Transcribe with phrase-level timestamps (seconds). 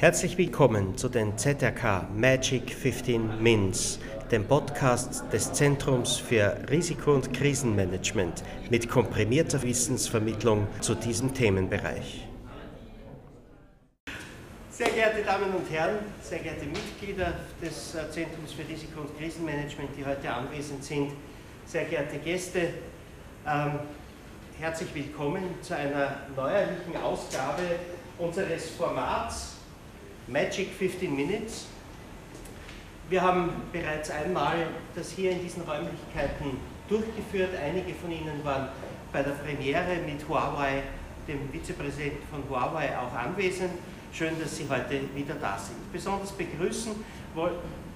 [0.00, 3.98] Herzlich willkommen zu den ZRK Magic 15 Mins,
[4.30, 12.28] dem Podcast des Zentrums für Risiko- und Krisenmanagement mit komprimierter Wissensvermittlung zu diesem Themenbereich.
[14.70, 19.90] Sehr geehrte Damen und Herren, sehr geehrte Mitglieder des äh, Zentrums für Risiko- und Krisenmanagement,
[19.98, 21.10] die heute anwesend sind,
[21.66, 22.60] sehr geehrte Gäste,
[23.44, 23.80] ähm,
[24.60, 27.64] herzlich willkommen zu einer neuerlichen Ausgabe
[28.16, 29.57] unseres Formats
[30.28, 31.68] Magic 15 Minutes.
[33.08, 37.48] Wir haben bereits einmal das hier in diesen Räumlichkeiten durchgeführt.
[37.56, 38.68] Einige von Ihnen waren
[39.10, 40.82] bei der Premiere mit Huawei,
[41.26, 43.70] dem Vizepräsidenten von Huawei, auch anwesend.
[44.12, 45.90] Schön, dass Sie heute wieder da sind.
[45.90, 46.92] Besonders begrüßen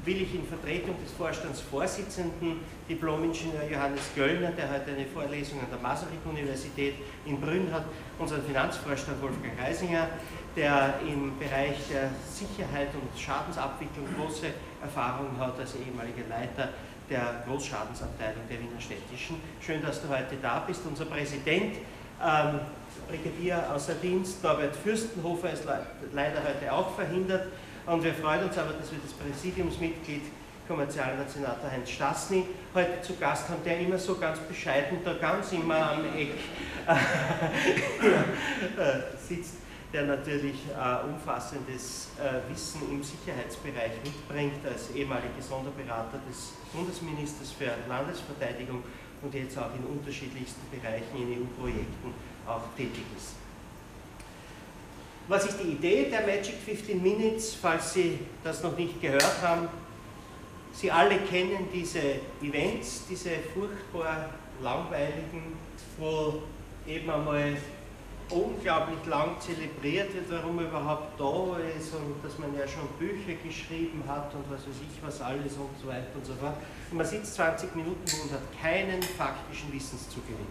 [0.05, 5.79] will ich in Vertretung des Vorstandsvorsitzenden, Diplom-Ingenieur Johannes Göllner, der heute eine Vorlesung an der
[5.81, 7.85] Masaryk-Universität in Brünn hat,
[8.19, 10.09] unseren Finanzvorstand Wolfgang Reisinger,
[10.57, 14.47] der im Bereich der Sicherheit und Schadensabwicklung große
[14.83, 16.69] Erfahrung hat als ehemaliger Leiter
[17.09, 19.37] der Großschadensabteilung der Wiener Städtischen.
[19.61, 20.83] Schön, dass du heute da bist.
[20.87, 21.77] Unser Präsident,
[22.23, 22.61] ähm,
[23.09, 25.65] Brigadier außer Dienst, Norbert Fürstenhofer, ist
[26.13, 27.49] leider heute auch verhindert.
[27.87, 30.23] Und wir freuen uns aber, dass wir das Präsidiumsmitglied
[30.69, 35.93] Kommerzialnationator Heinz Stassny heute zu Gast haben, der immer so ganz bescheiden da ganz immer
[35.93, 36.35] am Eck
[38.79, 39.57] äh, sitzt
[39.93, 47.71] der natürlich äh, umfassendes äh, Wissen im Sicherheitsbereich mitbringt, als ehemaliger Sonderberater des Bundesministers für
[47.89, 48.83] Landesverteidigung
[49.21, 52.15] und jetzt auch in unterschiedlichsten Bereichen in EU-Projekten
[52.47, 53.35] auch tätig ist.
[55.29, 59.69] Was ist die Idee der Magic 15 Minutes, falls Sie das noch nicht gehört haben?
[60.73, 62.01] Sie alle kennen diese
[62.43, 64.31] Events, diese furchtbar
[64.61, 65.57] langweiligen,
[65.99, 66.43] wo
[66.87, 67.57] eben einmal
[68.33, 73.35] unglaublich lang zelebriert wird, warum er überhaupt da ist und dass man ja schon Bücher
[73.43, 76.57] geschrieben hat und was weiß ich was alles und so weiter und so fort.
[76.91, 80.47] Und man sitzt 20 Minuten und hat keinen faktischen Wissenszugewinn.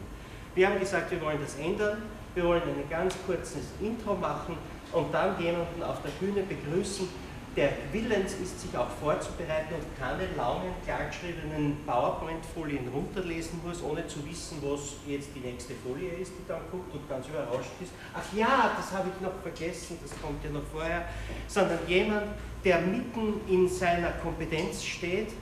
[0.53, 2.01] Wir haben gesagt, wir wollen das ändern,
[2.35, 4.57] wir wollen ein ganz kurzes Intro machen
[4.91, 7.07] und dann jemanden auf der Bühne begrüßen,
[7.55, 14.25] der willens ist, sich auch vorzubereiten und keine langen, klargeschriebenen PowerPoint-Folien runterlesen muss, ohne zu
[14.25, 17.91] wissen, was jetzt die nächste Folie ist, die dann guckt und ganz überrascht ist.
[18.13, 21.09] Ach ja, das habe ich noch vergessen, das kommt ja noch vorher.
[21.47, 22.27] Sondern jemand,
[22.63, 25.33] der mitten in seiner Kompetenz steht,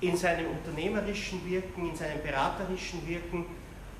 [0.00, 3.46] in seinem unternehmerischen Wirken, in seinem beraterischen Wirken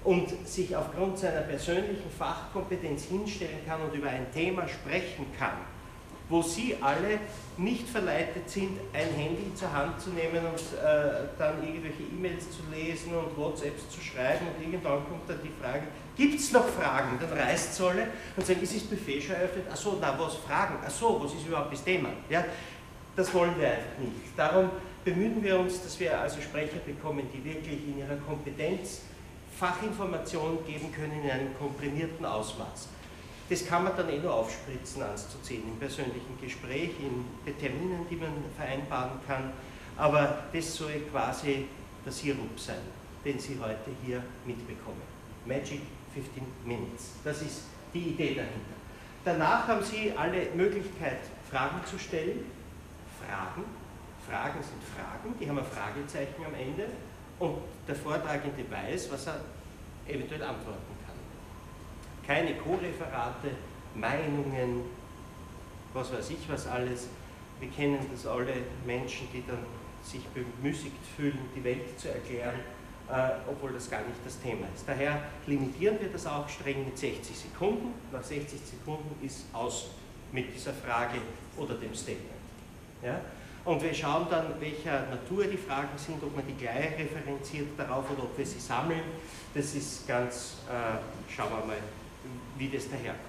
[0.04, 5.56] und sich aufgrund seiner persönlichen Fachkompetenz hinstellen kann und über ein Thema sprechen kann
[6.28, 7.20] wo Sie alle
[7.56, 12.62] nicht verleitet sind, ein Handy zur Hand zu nehmen und äh, dann irgendwelche E-Mails zu
[12.70, 15.84] lesen und WhatsApps zu schreiben und irgendwann kommt dann die Frage,
[16.16, 17.18] gibt es noch Fragen?
[17.20, 19.66] Dann reißt es alle und sagen, ist das Buffet schon eröffnet?
[19.70, 20.84] Achso, na was Fragen?
[20.84, 22.10] Achso, was ist überhaupt das Thema?
[22.28, 22.44] Ja,
[23.14, 24.36] das wollen wir einfach nicht.
[24.36, 24.70] Darum
[25.04, 29.02] bemühen wir uns, dass wir also Sprecher bekommen, die wirklich in ihrer Kompetenz
[29.58, 32.88] Fachinformationen geben können in einem komprimierten Ausmaß.
[33.48, 38.32] Das kann man dann eh nur aufspritzen, anzuziehen, im persönlichen Gespräch, in Terminen, die man
[38.56, 39.52] vereinbaren kann.
[39.96, 41.66] Aber das soll quasi
[42.04, 42.80] der Sirup sein,
[43.24, 45.02] den Sie heute hier mitbekommen.
[45.44, 45.80] Magic
[46.12, 47.12] 15 Minutes.
[47.22, 47.62] Das ist
[47.94, 48.76] die Idee dahinter.
[49.24, 51.18] Danach haben Sie alle Möglichkeit,
[51.48, 52.44] Fragen zu stellen.
[53.24, 53.64] Fragen.
[54.28, 56.88] Fragen sind Fragen, die haben ein Fragezeichen am Ende
[57.38, 59.40] und der Vortragende weiß, was er
[60.08, 60.95] eventuell antworten
[62.26, 63.50] keine Co-Referate,
[63.94, 64.82] Meinungen,
[65.92, 67.08] was weiß ich was alles.
[67.60, 68.52] Wir kennen das alle
[68.84, 69.58] Menschen, die dann
[70.02, 72.60] sich bemüßigt fühlen, die Welt zu erklären,
[73.08, 74.86] äh, obwohl das gar nicht das Thema ist.
[74.86, 77.94] Daher limitieren wir das auch streng mit 60 Sekunden.
[78.12, 79.86] Nach 60 Sekunden ist aus
[80.32, 81.18] mit dieser Frage
[81.56, 82.30] oder dem Statement.
[83.02, 83.20] Ja?
[83.64, 88.08] Und wir schauen dann, welcher Natur die Fragen sind, ob man die gleich referenziert darauf
[88.10, 89.02] oder ob wir sie sammeln.
[89.54, 91.78] Das ist ganz, äh, schauen wir mal,
[92.58, 93.20] wie das daherkommt.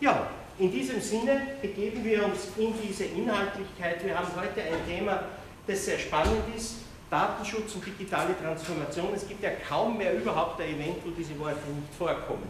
[0.00, 0.28] Ja,
[0.58, 4.04] in diesem Sinne begeben wir uns in diese Inhaltlichkeit.
[4.04, 5.22] Wir haben heute ein Thema,
[5.66, 6.76] das sehr spannend ist,
[7.10, 9.08] Datenschutz und digitale Transformation.
[9.14, 12.48] Es gibt ja kaum mehr überhaupt ein Event, wo diese Worte nicht vorkommen.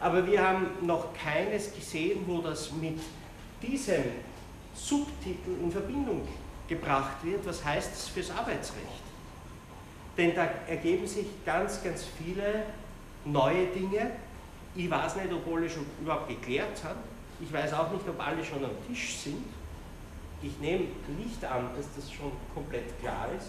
[0.00, 2.98] Aber wir haben noch keines gesehen, wo das mit
[3.62, 4.04] diesem
[4.74, 6.26] Subtitel in Verbindung
[6.68, 7.44] gebracht wird.
[7.46, 9.02] Was heißt das fürs Arbeitsrecht?
[10.16, 12.64] Denn da ergeben sich ganz, ganz viele
[13.24, 14.12] neue Dinge,
[14.78, 17.00] ich weiß nicht, ob alle schon überhaupt geklärt haben.
[17.40, 19.44] Ich weiß auch nicht, ob alle schon am Tisch sind.
[20.40, 20.84] Ich nehme
[21.18, 23.48] nicht an, dass das schon komplett klar ist.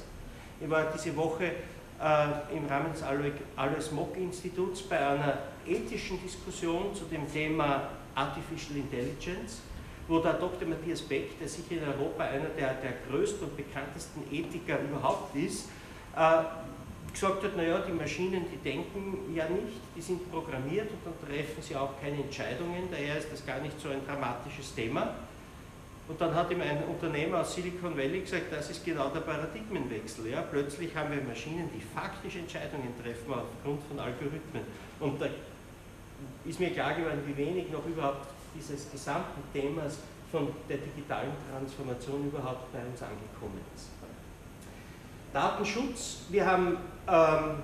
[0.60, 5.38] Ich war diese Woche äh, im Rahmen des Alois Mock Instituts bei einer
[5.68, 9.62] ethischen Diskussion zu dem Thema Artificial Intelligence.
[10.08, 10.68] wo der Dr.
[10.68, 15.70] Matthias Beck, der sicher in Europa einer der, der größten und bekanntesten Ethiker überhaupt ist,
[16.18, 16.44] äh,
[17.14, 21.62] gesagt hat, naja, die Maschinen, die denken ja nicht, die sind programmiert und dann treffen
[21.62, 25.16] sie auch keine Entscheidungen, daher ist das gar nicht so ein dramatisches Thema.
[26.10, 30.32] Und dann hat ihm ein Unternehmer aus Silicon Valley gesagt, das ist genau der Paradigmenwechsel.
[30.32, 30.42] Ja?
[30.42, 34.64] Plötzlich haben wir Maschinen, die faktisch Entscheidungen treffen aufgrund von Algorithmen.
[35.00, 35.28] Und da
[36.46, 40.00] ist mir klar geworden, wie wenig noch überhaupt dieses gesamten Themas
[40.32, 43.90] von der digitalen Transformation überhaupt bei uns angekommen ist.
[45.34, 46.20] Datenschutz.
[46.30, 46.78] Wir haben,
[47.08, 47.64] ähm,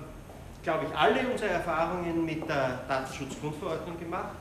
[0.62, 4.36] glaube ich, alle unsere Erfahrungen mit der Datenschutzgrundverordnung gemacht.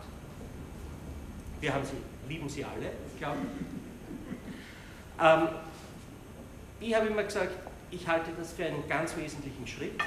[1.60, 3.38] Wir haben sie, lieben sie alle, ich glaube.
[5.22, 5.48] Ähm,
[6.80, 7.51] ich habe immer gesagt,
[7.89, 10.00] ich halte das für einen ganz wesentlichen Schritt,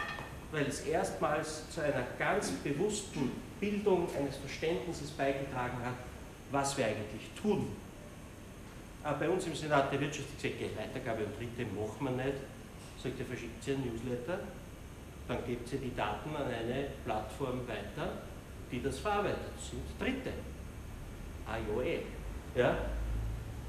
[0.52, 5.94] weil es erstmals zu einer ganz bewussten Bildung eines Verständnisses beigetragen hat,
[6.52, 7.68] was wir eigentlich tun.
[9.02, 12.36] Aber bei uns im Senat der Wirtschaft gesagt, Weitergabe und Dritte machen wir nicht.
[13.02, 14.40] Sagt er, verschickt sie ein Newsletter,
[15.28, 18.12] dann gebt sie die Daten an eine Plattform weiter,
[18.70, 19.52] die das verarbeitet.
[19.56, 20.32] Das sind Dritte.
[21.84, 22.00] Eh.
[22.54, 22.76] Ja?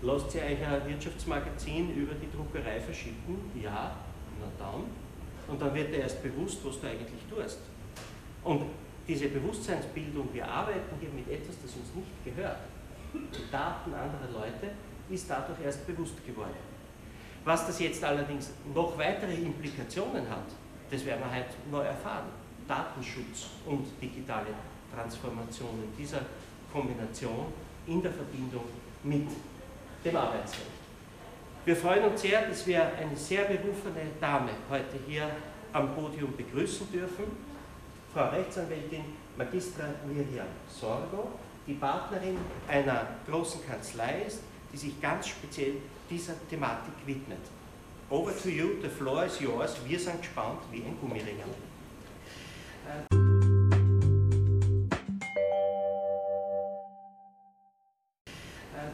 [0.02, 3.52] Lasst ihr euch ein Wirtschaftsmagazin über die Druckerei verschicken?
[3.62, 3.96] Ja,
[4.40, 4.84] na dann.
[5.48, 7.60] Und dann wird dir erst bewusst, was du eigentlich tust.
[8.44, 8.64] Und
[9.08, 12.60] diese Bewusstseinsbildung, wir arbeiten hier mit etwas, das uns nicht gehört,
[13.14, 14.74] die Daten anderer Leute,
[15.10, 16.69] ist dadurch erst bewusst geworden.
[17.46, 20.46] Was das jetzt allerdings noch weitere Implikationen hat,
[20.92, 22.30] das werden wir heute noch erfahren.
[22.68, 24.48] Datenschutz und digitale
[24.94, 26.22] Transformation in dieser
[26.72, 27.48] Kombination
[27.88, 28.66] in der Verbindung
[29.04, 29.28] mit
[30.06, 30.80] dem Arbeitsrecht.
[31.66, 35.30] Wir freuen uns sehr, dass wir eine sehr berufene Dame heute hier
[35.74, 37.26] am Podium begrüßen dürfen,
[38.14, 39.04] Frau Rechtsanwältin
[39.38, 41.32] Magistra Miriam Sorgo,
[41.68, 42.38] die Partnerin
[42.68, 44.42] einer großen Kanzlei ist,
[44.74, 45.74] die sich ganz speziell
[46.10, 47.40] dieser Thematik widmet.
[48.10, 49.76] Over to you, the floor is yours.
[49.86, 51.38] Wir sind gespannt wie ein Gummiring.
[51.38, 53.04] Äh,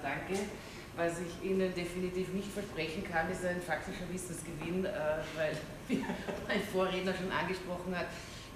[0.03, 0.39] danke.
[0.97, 4.89] Was ich Ihnen definitiv nicht versprechen kann, ist ein faktischer Wissensgewinn, äh,
[5.35, 5.57] weil,
[5.88, 6.03] wie
[6.47, 8.07] mein Vorredner schon angesprochen hat,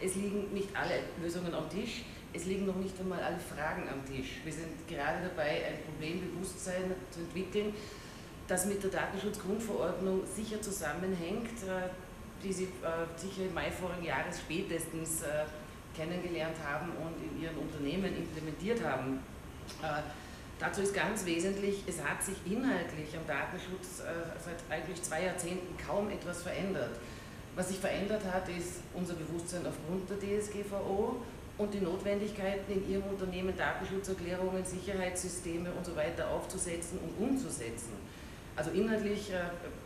[0.01, 4.05] es liegen nicht alle Lösungen am Tisch, es liegen noch nicht einmal alle Fragen am
[4.05, 4.39] Tisch.
[4.43, 7.73] Wir sind gerade dabei, ein Problembewusstsein zu entwickeln,
[8.49, 11.89] das mit der Datenschutzgrundverordnung sicher zusammenhängt, äh,
[12.43, 12.67] die Sie
[13.17, 15.23] sicher im Mai vorigen Jahres spätestens
[15.93, 19.19] kennengelernt haben und in Ihren Unternehmen implementiert haben.
[20.59, 24.11] Dazu ist ganz wesentlich, es hat sich inhaltlich am Datenschutz äh,
[24.43, 26.99] seit eigentlich zwei Jahrzehnten kaum etwas verändert.
[27.55, 31.15] Was sich verändert hat, ist unser Bewusstsein aufgrund der DSGVO
[31.57, 37.93] und die Notwendigkeiten in Ihrem Unternehmen Datenschutzerklärungen, Sicherheitssysteme und so weiter aufzusetzen und umzusetzen.
[38.59, 39.39] Also inhaltlich, äh,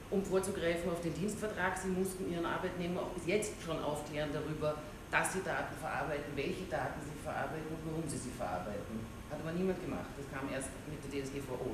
[0.09, 4.73] um vorzugreifen auf den Dienstvertrag, Sie mussten Ihren Arbeitnehmer auch bis jetzt schon aufklären darüber,
[5.11, 9.05] dass sie Daten verarbeiten, welche Daten sie verarbeiten und warum sie sie verarbeiten.
[9.29, 10.09] Hat aber niemand gemacht.
[10.17, 11.69] Das kam erst mit der DSGVO.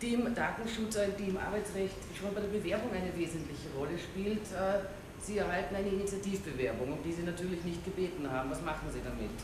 [0.00, 4.46] Die im Datenschutz, die im Arbeitsrecht schon bei der Bewerbung eine wesentliche Rolle spielt.
[4.54, 4.86] Äh,
[5.18, 8.54] sie erhalten eine Initiativbewerbung, um die Sie natürlich nicht gebeten haben.
[8.54, 9.34] Was machen Sie damit?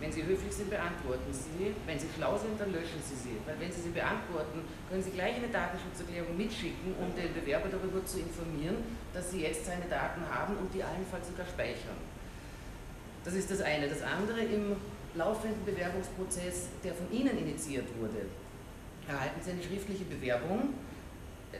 [0.00, 1.74] Wenn Sie höflich sind, beantworten Sie sie.
[1.86, 3.36] Wenn Sie schlau sind, dann löschen Sie sie.
[3.46, 4.60] Weil wenn Sie sie beantworten,
[4.90, 8.76] können Sie gleich eine Datenschutzerklärung mitschicken, um den Bewerber darüber zu informieren,
[9.12, 11.96] dass Sie jetzt seine Daten haben und die allenfalls sogar speichern.
[13.24, 13.88] Das ist das eine.
[13.88, 14.76] Das andere, im
[15.14, 18.26] laufenden Bewerbungsprozess, der von Ihnen initiiert wurde,
[19.08, 20.74] erhalten Sie eine schriftliche Bewerbung.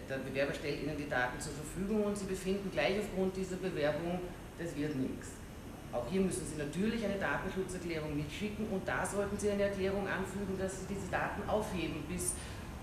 [0.09, 4.21] Der Bewerber stellt Ihnen die Daten zur Verfügung und Sie befinden gleich aufgrund dieser Bewerbung,
[4.59, 5.29] das wird nichts.
[5.95, 10.59] Auch hier müssen Sie natürlich eine Datenschutzerklärung mitschicken und da sollten Sie eine Erklärung anfügen,
[10.59, 12.35] dass Sie diese Daten aufheben bis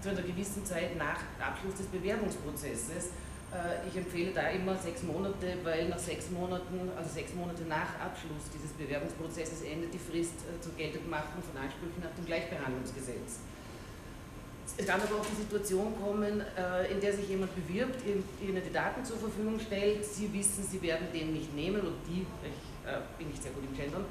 [0.02, 3.10] zu einer gewissen Zeit nach Abschluss des Bewerbungsprozesses
[3.52, 8.00] äh, ich empfehle da immer sechs Monate, weil nach sechs Monaten, also sechs Monate nach
[8.00, 13.44] Abschluss dieses Bewerbungsprozesses endet die Frist äh, zur Geltendmachung von Ansprüchen nach dem Gleichbehandlungsgesetz.
[14.78, 18.74] Es kann aber auch die Situation kommen, äh, in der sich jemand bewirbt, Ihnen die
[18.74, 22.71] Daten zur Verfügung stellt, Sie wissen, Sie werden den nicht nehmen und die, ich
[23.18, 24.06] bin nicht sehr gut im Gendern,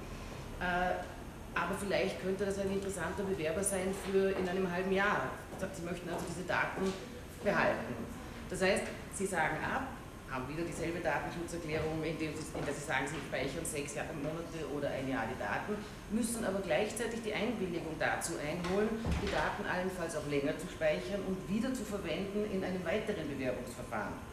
[1.55, 5.31] aber vielleicht könnte das ein interessanter Bewerber sein für in einem halben Jahr.
[5.73, 6.93] Sie möchten also diese Daten
[7.45, 7.95] behalten.
[8.49, 8.85] Das heißt,
[9.15, 9.89] Sie sagen ab,
[10.31, 12.35] haben wieder dieselbe Datenschutzerklärung, in, in
[12.65, 15.75] der Sie sagen, Sie speichern sechs Jahre, Monate oder ein Jahr die Daten,
[16.11, 18.89] müssen aber gleichzeitig die Einwilligung dazu einholen,
[19.21, 24.30] die Daten allenfalls auch länger zu speichern und wieder zu verwenden in einem weiteren Bewerbungsverfahren.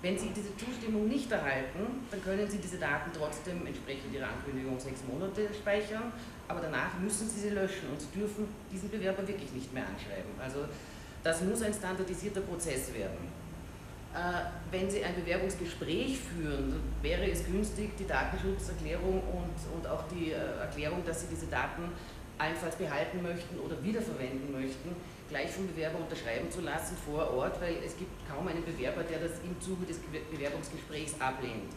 [0.00, 4.78] Wenn Sie diese Zustimmung nicht erhalten, dann können Sie diese Daten trotzdem entsprechend Ihrer Ankündigung
[4.78, 6.12] sechs Monate speichern,
[6.46, 10.30] aber danach müssen Sie sie löschen und Sie dürfen diesen Bewerber wirklich nicht mehr anschreiben.
[10.40, 10.60] Also
[11.24, 13.32] das muss ein standardisierter Prozess werden.
[14.14, 14.18] Äh,
[14.70, 20.60] wenn Sie ein Bewerbungsgespräch führen, wäre es günstig, die Datenschutzerklärung und, und auch die äh,
[20.60, 21.82] Erklärung, dass Sie diese Daten
[22.38, 24.94] allenfalls behalten möchten oder wiederverwenden möchten,
[25.28, 29.18] gleich vom Bewerber unterschreiben zu lassen vor Ort, weil es gibt kaum einen Bewerber, der
[29.18, 29.98] das im Zuge des
[30.30, 31.72] Bewerbungsgesprächs ablehnt.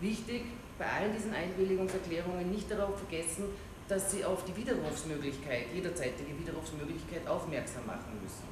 [0.00, 0.44] Wichtig
[0.78, 3.44] bei allen diesen Einwilligungserklärungen nicht darauf vergessen,
[3.88, 8.48] dass Sie auf die Widerrufsmöglichkeit, jederzeitige Widerrufsmöglichkeit aufmerksam machen müssen.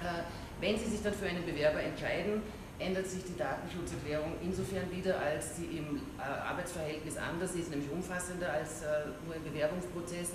[0.00, 0.22] Äh,
[0.60, 2.42] wenn Sie sich dann für einen Bewerber entscheiden,
[2.78, 8.52] ändert sich die Datenschutzerklärung insofern wieder, als sie im äh, Arbeitsverhältnis anders ist, nämlich umfassender
[8.52, 10.32] als äh, nur ein Bewerbungsprozess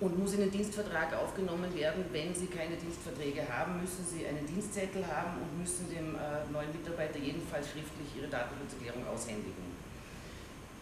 [0.00, 2.04] und muss in den Dienstvertrag aufgenommen werden.
[2.10, 6.72] Wenn Sie keine Dienstverträge haben, müssen Sie einen Dienstzettel haben und müssen dem äh, neuen
[6.72, 9.69] Mitarbeiter jedenfalls schriftlich Ihre Datenschutzerklärung aushändigen.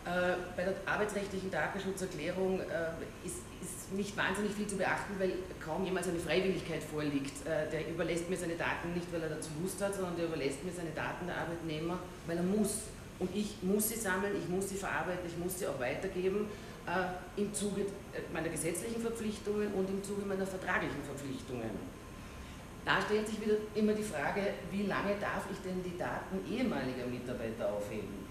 [0.09, 5.85] Äh, bei der arbeitsrechtlichen Datenschutzerklärung äh, ist, ist, nicht wahnsinnig viel zu beachten, weil kaum
[5.85, 7.47] jemals eine Freiwilligkeit vorliegt.
[7.47, 10.65] Äh, der überlässt mir seine Daten nicht, weil er dazu Lust hat, sondern der überlässt
[10.65, 12.85] mir seine Daten der Arbeitnehmer, weil er muss.
[13.19, 16.47] Und ich muss sie sammeln, ich muss sie verarbeiten, ich muss sie auch weitergeben
[17.37, 17.85] im Zuge
[18.33, 21.69] meiner gesetzlichen Verpflichtungen und im Zuge meiner vertraglichen Verpflichtungen.
[22.83, 27.07] Da stellt sich wieder immer die Frage, wie lange darf ich denn die Daten ehemaliger
[27.07, 28.28] Mitarbeiter aufheben?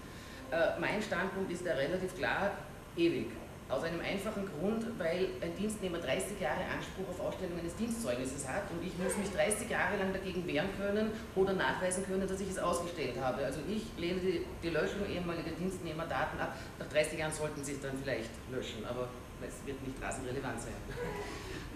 [0.50, 2.52] Äh, mein Standpunkt ist da relativ klar,
[2.96, 3.26] ewig.
[3.68, 8.62] Aus einem einfachen Grund, weil ein Dienstnehmer 30 Jahre Anspruch auf Ausstellung eines Dienstzeugnisses hat
[8.70, 12.48] und ich muss mich 30 Jahre lang dagegen wehren können oder nachweisen können, dass ich
[12.48, 13.44] es ausgestellt habe.
[13.44, 16.56] Also ich lehne die, die Löschung ehemaliger Dienstnehmerdaten ab.
[16.78, 19.10] Nach 30 Jahren sollten sie es dann vielleicht löschen, aber
[19.46, 20.72] es wird nicht rasend relevant sein.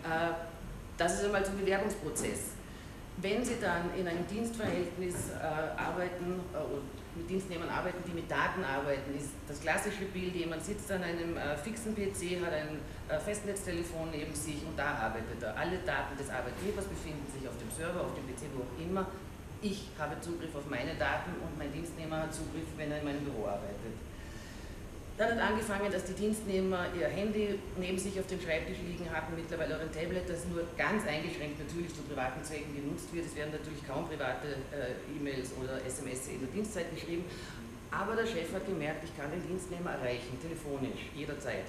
[0.02, 0.35] Äh,
[0.97, 2.55] das ist einmal zum Bewerbungsprozess.
[3.19, 6.83] Wenn Sie dann in einem Dienstverhältnis äh, arbeiten oder
[7.14, 11.37] mit Dienstnehmern arbeiten, die mit Daten arbeiten, ist das klassische Bild, jemand sitzt an einem
[11.37, 15.57] äh, fixen PC, hat ein äh, Festnetztelefon neben sich und da arbeitet er.
[15.57, 19.07] Alle Daten des Arbeitgebers befinden sich auf dem Server, auf dem PC, wo auch immer.
[19.61, 23.25] Ich habe Zugriff auf meine Daten und mein Dienstnehmer hat Zugriff, wenn er in meinem
[23.25, 23.95] Büro arbeitet.
[25.19, 29.37] Dann hat angefangen, dass die Dienstnehmer ihr Handy neben sich auf dem Schreibtisch liegen hatten,
[29.37, 33.26] mittlerweile auch ein Tablet, das nur ganz eingeschränkt natürlich zu privaten Zwecken genutzt wird.
[33.26, 37.25] Es werden natürlich kaum private äh, E-Mails oder SMS in der Dienstzeit geschrieben.
[37.92, 41.69] Aber der Chef hat gemerkt, ich kann den Dienstnehmer erreichen, telefonisch, jederzeit.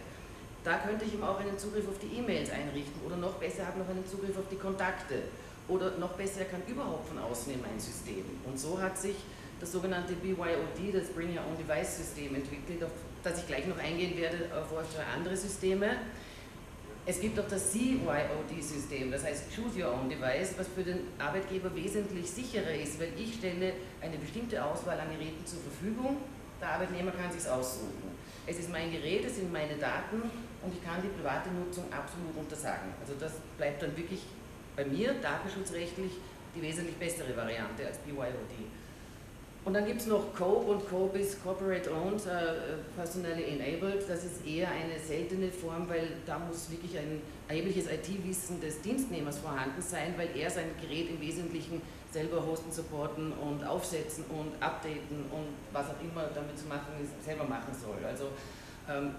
[0.64, 3.78] Da könnte ich ihm auch einen Zugriff auf die E-Mails einrichten oder noch besser, hat
[3.78, 5.28] noch einen Zugriff auf die Kontakte.
[5.68, 8.24] Oder noch besser, er kann überhaupt von außen in mein System.
[8.46, 9.16] Und so hat sich
[9.60, 12.92] das sogenannte BYOD, das Bring Your Own Device System, entwickelt, auf
[13.24, 14.68] das ich gleich noch eingehen werde auf
[15.16, 15.98] andere Systeme.
[17.06, 21.74] Es gibt auch das CYOD-System, das heißt Choose Your Own Device, was für den Arbeitgeber
[21.76, 26.18] wesentlich sicherer ist, weil ich stelle eine bestimmte Auswahl an Geräten zur Verfügung,
[26.62, 28.16] der Arbeitnehmer kann sich aussuchen.
[28.48, 32.38] Es ist mein Gerät, es sind meine Daten und ich kann die private Nutzung absolut
[32.38, 32.94] untersagen.
[33.02, 34.22] Also das bleibt dann wirklich
[34.76, 36.12] bei mir datenschutzrechtlich
[36.56, 38.64] die wesentlich bessere Variante als BYOD.
[39.66, 42.30] Und dann gibt es noch COPE und COPE ist Corporate Owned, uh,
[42.98, 44.04] Personally Enabled.
[44.10, 49.38] Das ist eher eine seltene Form, weil da muss wirklich ein erhebliches IT-Wissen des Dienstnehmers
[49.40, 55.26] vorhanden sein, weil er sein Gerät im Wesentlichen selber hosten, supporten und aufsetzen und updaten
[55.32, 58.06] und was auch immer damit zu machen ist, selber machen soll.
[58.06, 58.26] Also
[58.90, 59.16] ähm,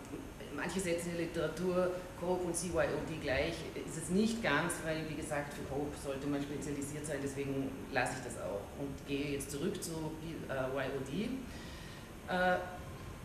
[0.57, 5.15] manche setzen in der Literatur Cope und CYOD gleich, ist es nicht ganz, weil wie
[5.15, 9.51] gesagt für Cope sollte man spezialisiert sein, deswegen lasse ich das auch und gehe jetzt
[9.51, 10.13] zurück zu
[10.49, 11.29] YOD,
[12.29, 12.57] äh,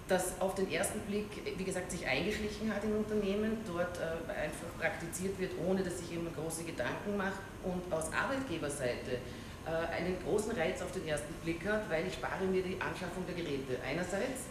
[0.07, 4.67] das auf den ersten Blick, wie gesagt, sich eingeschlichen hat in Unternehmen, dort äh, einfach
[4.79, 9.19] praktiziert wird, ohne dass sich jemand große Gedanken macht und aus Arbeitgeberseite
[9.65, 13.23] äh, einen großen Reiz auf den ersten Blick hat, weil ich spare mir die Anschaffung
[13.27, 13.77] der Geräte.
[13.87, 14.49] Einerseits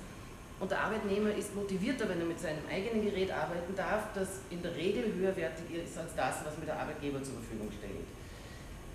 [0.60, 4.60] und der Arbeitnehmer ist motivierter, wenn er mit seinem eigenen Gerät arbeiten darf, das in
[4.62, 8.06] der Regel höherwertiger ist als das, was mir der Arbeitgeber zur Verfügung stellt.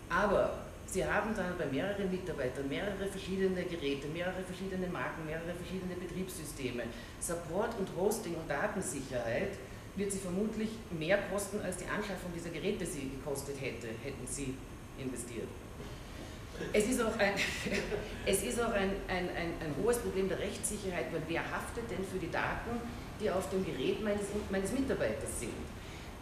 [0.10, 5.96] Aber Sie haben dann bei mehreren Mitarbeitern mehrere verschiedene Geräte, mehrere verschiedene Marken, mehrere verschiedene
[5.96, 6.84] Betriebssysteme.
[7.20, 9.58] Support und Hosting und Datensicherheit
[9.96, 14.54] wird Sie vermutlich mehr kosten, als die Anschaffung dieser Geräte Sie gekostet hätte, hätten Sie
[15.00, 15.48] investiert.
[16.72, 17.34] Es ist auch ein,
[18.26, 22.04] es ist auch ein, ein, ein, ein, hohes Problem der Rechtssicherheit, weil wer haftet denn
[22.04, 22.82] für die Daten,
[23.20, 25.54] die auf dem Gerät meines, meines Mitarbeiters sind?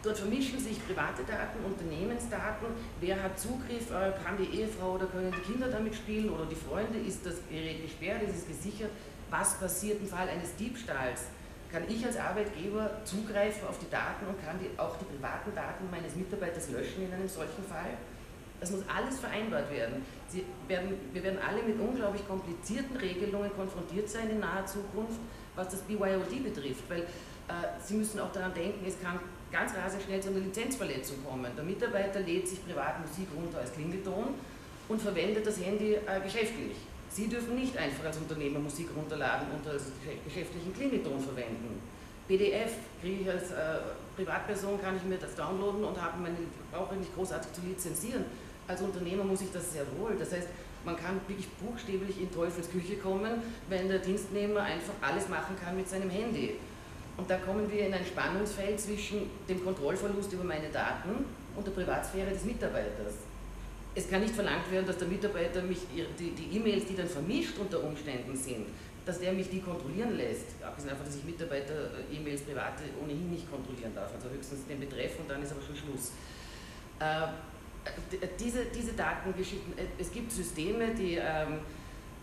[0.02, 2.66] Dort vermischen sich private Daten, Unternehmensdaten,
[3.00, 6.56] wer hat Zugriff, äh, kann die Ehefrau oder können die Kinder damit spielen oder die
[6.56, 8.90] Freunde, ist das Gerät gesperrt, ist es gesichert,
[9.30, 11.26] was passiert im Fall eines Diebstahls?
[11.70, 15.88] Kann ich als Arbeitgeber zugreifen auf die Daten und kann die, auch die privaten Daten
[15.90, 17.96] meines Mitarbeiters löschen in einem solchen Fall?
[18.62, 20.06] Das muss alles vereinbart werden.
[20.68, 20.94] Werden.
[21.12, 25.18] Wir werden alle mit unglaublich komplizierten Regelungen konfrontiert sein in naher Zukunft,
[25.56, 27.04] was das BYOD betrifft, weil äh,
[27.84, 29.18] Sie müssen auch daran denken, es kann
[29.50, 31.50] ganz rasend schnell zu einer Lizenzverletzung kommen.
[31.56, 34.28] Der Mitarbeiter lädt sich privat Musik runter als Klingelton
[34.88, 36.76] und verwendet das Handy äh, geschäftlich.
[37.10, 39.86] Sie dürfen nicht einfach als Unternehmer Musik runterladen und als
[40.24, 41.82] geschäftlichen Klingelton verwenden.
[42.28, 43.80] PDF kriege ich als äh,
[44.14, 46.36] Privatperson, kann ich mir das downloaden und meine,
[46.70, 48.24] brauche nicht großartig zu lizenzieren.
[48.66, 50.16] Als Unternehmer muss ich das sehr wohl.
[50.18, 50.48] Das heißt,
[50.84, 55.76] man kann wirklich buchstäblich in Teufels Küche kommen, wenn der Dienstnehmer einfach alles machen kann
[55.76, 56.56] mit seinem Handy.
[57.16, 61.72] Und da kommen wir in ein Spannungsfeld zwischen dem Kontrollverlust über meine Daten und der
[61.72, 63.14] Privatsphäre des Mitarbeiters.
[63.94, 65.80] Es kann nicht verlangt werden, dass der Mitarbeiter mich
[66.18, 68.66] die E-Mails, die dann vermischt unter Umständen sind,
[69.04, 70.46] dass der mich die kontrollieren lässt.
[70.64, 75.30] Abgesehen davon, dass ich Mitarbeiter-E-Mails private ohnehin nicht kontrollieren darf, also höchstens den Betreff und
[75.30, 76.12] dann ist aber schon Schluss.
[77.84, 81.60] Äh, diese, diese Datengeschichten, äh, es gibt Systeme, die ähm,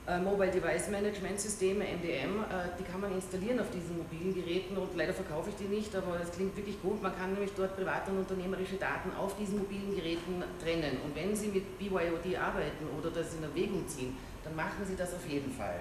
[0.07, 2.43] äh, Mobile Device Management Systeme, MDM,
[2.79, 6.19] die kann man installieren auf diesen mobilen Geräten und leider verkaufe ich die nicht, aber
[6.19, 7.01] es klingt wirklich gut.
[7.01, 10.97] Man kann nämlich dort private und unternehmerische Daten auf diesen mobilen Geräten trennen.
[11.05, 15.13] Und wenn Sie mit BYOD arbeiten oder das in Erwägung ziehen, dann machen Sie das
[15.13, 15.79] auf jeden Fall.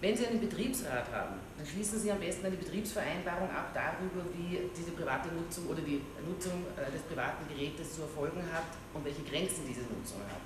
[0.00, 4.68] Wenn Sie einen Betriebsrat haben, dann schließen Sie am besten eine Betriebsvereinbarung ab darüber, wie
[4.76, 9.22] diese private Nutzung oder die Nutzung äh, des privaten Gerätes zu erfolgen hat und welche
[9.22, 10.44] Grenzen diese Nutzung hat.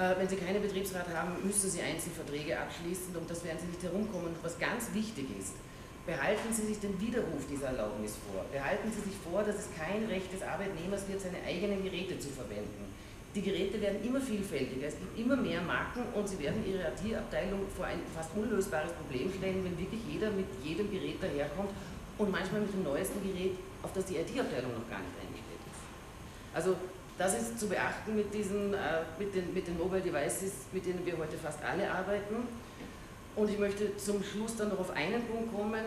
[0.00, 3.82] Äh, wenn Sie keinen Betriebsrat haben, müssen Sie Einzelverträge abschließen und das werden Sie nicht
[3.82, 4.32] herumkommen.
[4.42, 5.52] Was ganz wichtig ist,
[6.06, 8.46] behalten Sie sich den Widerruf dieser Erlaubnis vor.
[8.48, 12.30] Behalten Sie sich vor, dass es kein Recht des Arbeitnehmers wird, seine eigenen Geräte zu
[12.30, 12.89] verwenden.
[13.32, 17.60] Die Geräte werden immer vielfältiger, es gibt immer mehr Marken und Sie werden Ihre IT-Abteilung
[17.76, 21.70] vor ein fast unlösbares Problem stellen, wenn wirklich jeder mit jedem Gerät daherkommt
[22.18, 23.52] und manchmal mit dem neuesten Gerät,
[23.84, 25.82] auf das die IT-Abteilung noch gar nicht eingestellt ist.
[26.52, 26.74] Also
[27.16, 31.06] das ist zu beachten mit, diesen, äh, mit, den, mit den Mobile Devices, mit denen
[31.06, 32.48] wir heute fast alle arbeiten.
[33.36, 35.84] Und ich möchte zum Schluss dann noch auf einen Punkt kommen.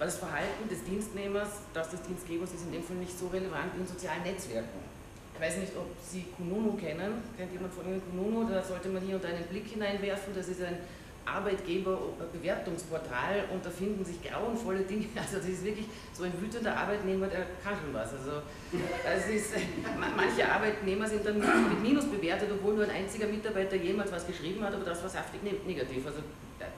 [0.00, 3.82] Das Verhalten des Dienstnehmers, das des Dienstgebers ist in dem Fall nicht so relevant wie
[3.82, 4.95] in sozialen Netzwerken.
[5.38, 7.22] Ich weiß nicht, ob Sie Kununu kennen.
[7.36, 8.48] Kennt jemand von Ihnen Kununu?
[8.48, 10.32] Da sollte man hier unter einen Blick hineinwerfen.
[10.34, 10.78] Das ist ein
[11.26, 15.04] Arbeitgeberbewertungsportal und da finden sich grauenvolle Dinge.
[15.16, 18.14] Also das ist wirklich so ein wütender Arbeitnehmer, der kann schon was.
[18.14, 18.40] Also
[18.72, 19.52] es ist,
[20.16, 24.64] manche Arbeitnehmer sind dann mit Minus bewertet, obwohl nur ein einziger Mitarbeiter jemals was geschrieben
[24.64, 26.06] hat, aber das war saftig negativ.
[26.06, 26.20] Also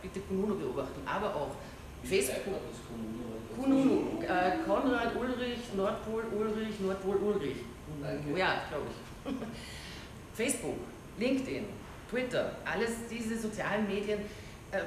[0.02, 1.00] bitte Kununu beobachten.
[1.06, 1.54] Aber auch
[2.02, 2.58] Facebook.
[3.54, 7.58] Kununu, äh, Konrad Ulrich, Nordpol Ulrich, Nordpol Ulrich.
[8.02, 8.38] Danke.
[8.38, 9.32] Ja, glaube ich.
[10.34, 10.78] Facebook,
[11.18, 11.64] LinkedIn,
[12.08, 14.20] Twitter, alles diese sozialen Medien,
[14.70, 14.78] äh,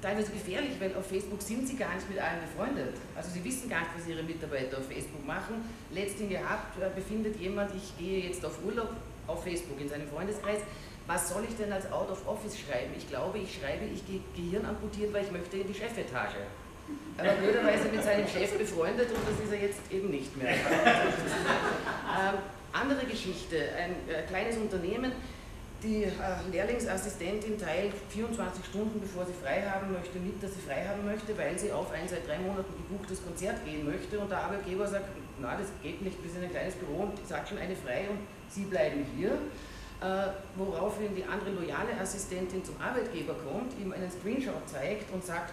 [0.00, 2.94] teilweise gefährlich, weil auf Facebook sind sie gar nicht mit allen befreundet.
[3.16, 5.64] Also sie wissen gar nicht, was ihre Mitarbeiter auf Facebook machen.
[5.90, 8.90] Letztens gehabt, äh, befindet jemand, ich gehe jetzt auf Urlaub
[9.26, 10.60] auf Facebook in seinem Freundeskreis.
[11.06, 12.92] Was soll ich denn als Out of Office schreiben?
[12.96, 16.44] Ich glaube, ich schreibe, ich gehe Gehirn amputieren, weil ich möchte in die Chefetage.
[17.16, 20.50] Aber blöderweise mit seinem Chef befreundet und das ist er jetzt eben nicht mehr.
[20.52, 22.38] ähm,
[22.72, 25.12] andere Geschichte, ein äh, kleines Unternehmen,
[25.82, 26.10] die äh,
[26.50, 31.36] Lehrlingsassistentin teilt 24 Stunden, bevor sie frei haben möchte, mit, dass sie frei haben möchte,
[31.38, 34.18] weil sie auf ein seit drei Monaten gebuchtes Konzert gehen möchte.
[34.18, 35.06] Und der Arbeitgeber sagt,
[35.40, 38.18] na, das geht nicht, wir sind ein kleines Büro und sagt schon eine frei und
[38.48, 39.38] sie bleiben hier.
[40.00, 45.52] Äh, woraufhin die andere loyale Assistentin zum Arbeitgeber kommt, ihm einen Screenshot zeigt und sagt,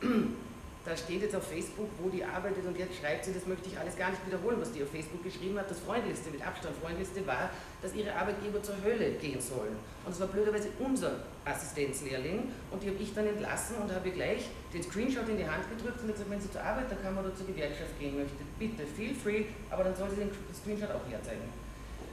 [0.86, 3.76] da steht jetzt auf Facebook, wo die arbeitet und jetzt schreibt sie, das möchte ich
[3.76, 5.68] alles gar nicht wiederholen, was die auf Facebook geschrieben hat.
[5.68, 7.50] Das freundlichste, mit Abstand freundlichste war,
[7.82, 9.74] dass ihre Arbeitgeber zur Hölle gehen sollen.
[10.04, 14.46] Und das war blöderweise unser Assistenzlehrling und die habe ich dann entlassen und habe gleich
[14.72, 17.24] den Screenshot in die Hand gedrückt und gesagt, wenn sie zur Arbeit, dann kann man
[17.26, 21.02] oder zur Gewerkschaft gehen möchte, bitte, feel free, aber dann soll sie den Screenshot auch
[21.10, 21.42] herzeigen.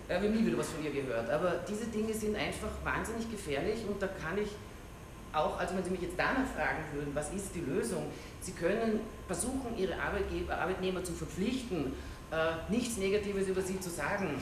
[0.08, 3.86] Wir haben nie wieder was von ihr gehört, aber diese Dinge sind einfach wahnsinnig gefährlich
[3.88, 4.50] und da kann ich
[5.34, 8.06] auch, also wenn Sie mich jetzt danach fragen würden, was ist die Lösung?
[8.42, 11.94] Sie können versuchen, Ihre Arbeitgeber, Arbeitnehmer zu verpflichten,
[12.32, 14.42] äh, nichts Negatives über sie zu sagen.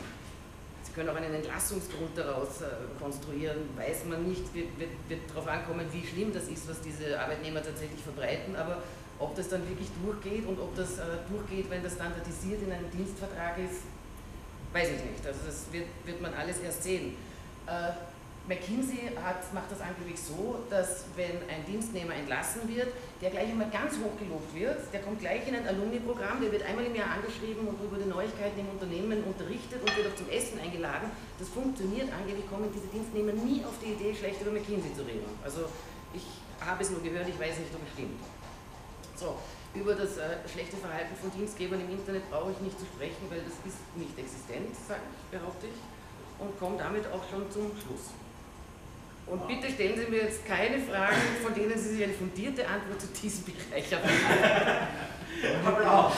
[0.84, 2.66] Sie können auch einen Entlassungsgrund daraus äh,
[3.00, 7.20] konstruieren, weiß man nicht, wird, wird, wird darauf ankommen, wie schlimm das ist, was diese
[7.20, 8.82] Arbeitnehmer tatsächlich verbreiten, aber
[9.20, 12.90] ob das dann wirklich durchgeht und ob das äh, durchgeht, wenn das standardisiert in einem
[12.92, 13.84] Dienstvertrag ist,
[14.74, 15.26] weiß ich nicht.
[15.26, 17.16] Also das wird, wird man alles erst sehen.
[18.48, 22.90] McKinsey hat, macht das angeblich so, dass wenn ein Dienstnehmer entlassen wird,
[23.22, 26.64] der gleich einmal ganz hoch gelobt wird, der kommt gleich in ein Alumni-Programm, der wird
[26.64, 30.28] einmal im Jahr angeschrieben und über die Neuigkeiten im Unternehmen unterrichtet und wird auch zum
[30.30, 31.12] Essen eingeladen.
[31.38, 35.30] Das funktioniert, angeblich kommen diese Dienstnehmer nie auf die Idee, schlecht über McKinsey zu reden.
[35.46, 35.70] Also
[36.14, 36.26] ich
[36.60, 38.20] habe es nur gehört, ich weiß nicht, ob es stimmt.
[39.16, 39.38] So,
[39.78, 43.46] über das äh, schlechte Verhalten von Dienstgebern im Internet brauche ich nicht zu sprechen, weil
[43.46, 44.74] das ist nicht existent,
[45.30, 45.80] behaupte ich.
[46.42, 48.18] und komme damit auch schon zum Schluss.
[49.28, 53.02] Und bitte stellen Sie mir jetzt keine Fragen, von denen Sie sich eine fundierte Antwort
[53.02, 54.88] zu diesem Bereich erwarten.
[55.66, 56.14] Applaus.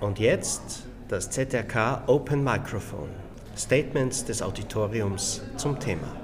[0.00, 3.10] Und jetzt das ZRK Open Microphone.
[3.56, 6.16] Statements des Auditoriums zum Thema.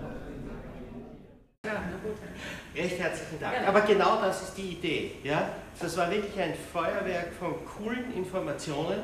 [2.76, 3.66] Recht herzlichen Dank.
[3.66, 5.12] Aber genau das ist die Idee.
[5.24, 5.50] Ja?
[5.80, 9.00] Das war wirklich ein Feuerwerk von coolen Informationen,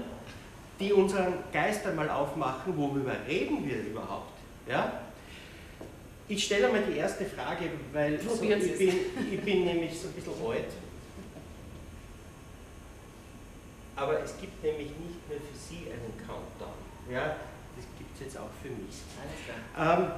[0.79, 4.33] die unseren Geist einmal aufmachen, worüber reden wir überhaupt.
[4.69, 5.01] Ja?
[6.29, 8.95] Ich stelle einmal die erste Frage, weil so, ich, bin,
[9.33, 10.65] ich bin nämlich so ein bisschen alt.
[13.97, 16.75] Aber es gibt nämlich nicht mehr für Sie einen Countdown.
[17.11, 17.37] Ja?
[17.77, 18.97] Das gibt es jetzt auch für mich.
[19.79, 20.13] Ähm,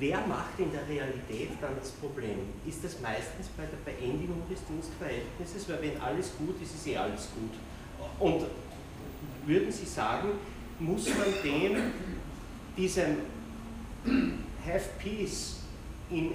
[0.00, 2.38] Wer macht in der Realität dann das Problem?
[2.64, 6.96] Ist das meistens bei der Beendigung des Dienstverhältnisses, weil wenn alles gut ist, ist eh
[6.96, 7.58] alles gut.
[8.20, 8.46] Und
[9.44, 10.28] würden Sie sagen,
[10.78, 11.92] muss man dem,
[12.76, 13.16] diesem
[14.64, 15.56] Have Peace
[16.10, 16.30] im,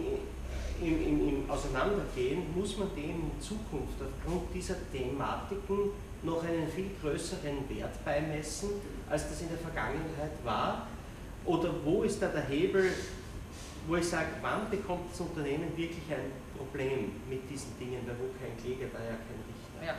[0.82, 5.92] im, im, im Auseinandergehen, muss man dem in Zukunft aufgrund dieser Thematiken
[6.24, 8.72] noch einen viel größeren Wert beimessen,
[9.10, 10.88] als das in der Vergangenheit war?
[11.46, 12.92] Oder wo ist da der Hebel,
[13.88, 18.32] wo ich sage, wann bekommt das Unternehmen wirklich ein Problem mit diesen Dingen, weil wo
[18.40, 19.86] kein Kläger, da ja kein Richter.
[19.86, 19.96] Ja.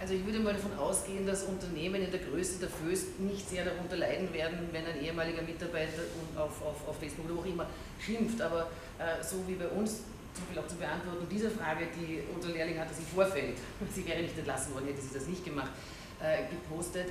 [0.00, 3.66] Also ich würde mal davon ausgehen, dass Unternehmen in der Größe der Föst nicht sehr
[3.66, 6.00] darunter leiden werden, wenn ein ehemaliger Mitarbeiter
[6.36, 7.66] auf, auf, auf Facebook oder auch immer
[8.00, 8.40] schimpft.
[8.40, 10.00] Aber äh, so wie bei uns,
[10.32, 13.58] zum Beispiel auch zur Beantwortung dieser Frage, die unser Lehrling hat das im Vorfeld,
[13.94, 15.72] sie wäre nicht entlassen worden, hätte sie das nicht gemacht,
[16.22, 17.08] äh, gepostet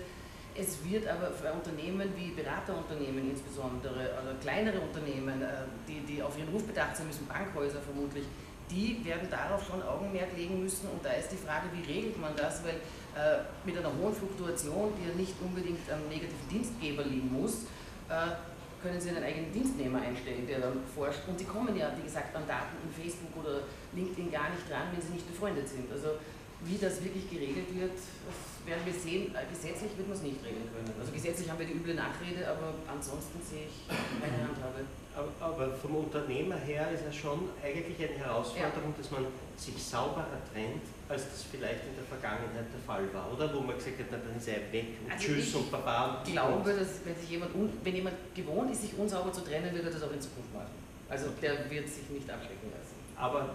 [0.56, 6.38] es wird aber für Unternehmen wie Beraterunternehmen insbesondere oder kleinere Unternehmen, äh, die, die auf
[6.38, 8.26] ihren Ruf bedacht sein müssen, Bankhäuser vermutlich,
[8.70, 10.90] die werden darauf schon Augenmerk legen müssen.
[10.90, 12.64] Und da ist die Frage, wie regelt man das?
[12.64, 12.78] Weil
[13.18, 17.66] äh, mit einer hohen Fluktuation, die ja nicht unbedingt am negativen Dienstgeber liegen muss,
[18.10, 18.36] äh,
[18.82, 21.28] können Sie einen eigenen Dienstnehmer einstellen, der dann forscht.
[21.28, 23.62] Und Sie kommen ja, wie gesagt, an Daten in Facebook oder
[23.94, 25.92] LinkedIn gar nicht dran, wenn Sie nicht befreundet sind.
[25.92, 26.16] Also
[26.62, 29.32] wie das wirklich geregelt wird, das werden wir sehen.
[29.32, 30.92] Äh, gesetzlich wird man es nicht regeln können.
[31.00, 34.84] Also gesetzlich haben wir die üble Nachrede, aber ansonsten sehe ich keine Handhabe.
[35.16, 38.98] Aber, aber vom Unternehmer her ist es schon eigentlich eine Herausforderung, ja.
[38.98, 39.26] dass man
[39.58, 43.52] sich sauberer trennt, als das vielleicht in der Vergangenheit der Fall war, oder?
[43.56, 46.24] Wo man gesagt hat, na, dann er weg und also tschüss und baba.
[46.26, 47.52] Ich glaube, dass wenn, sich jemand,
[47.84, 50.76] wenn jemand gewohnt ist, sich unsauber zu trennen, wird er das auch in Zukunft machen.
[51.10, 52.96] Also der wird sich nicht abschrecken lassen.
[53.18, 53.50] Aber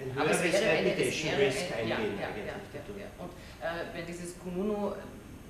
[0.00, 4.06] ein Aber es wäre eine, es wäre ein, ja, ja, ja, ja, Und äh, wenn
[4.06, 4.92] dieses Kununu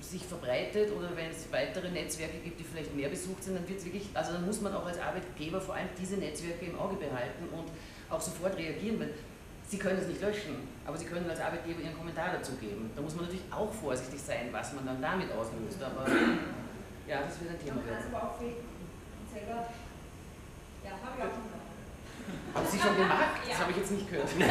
[0.00, 3.78] sich verbreitet oder wenn es weitere Netzwerke gibt, die vielleicht mehr besucht sind, dann wird
[3.78, 6.96] es wirklich, also dann muss man auch als Arbeitgeber vor allem diese Netzwerke im Auge
[6.96, 7.70] behalten und
[8.08, 9.14] auch sofort reagieren, weil
[9.68, 12.90] Sie können es nicht löschen, aber Sie können als Arbeitgeber Ihren Kommentar dazu geben.
[12.96, 16.10] Da muss man natürlich auch vorsichtig sein, was man dann damit auslöst, aber
[17.06, 18.12] ja, das wird ein Thema werden.
[18.12, 19.68] aber auch selber,
[20.82, 21.59] ja, habe ich auch schon
[22.54, 23.40] haben Sie schon gemacht?
[23.48, 24.28] Das habe ich jetzt nicht gehört.
[24.36, 24.46] bin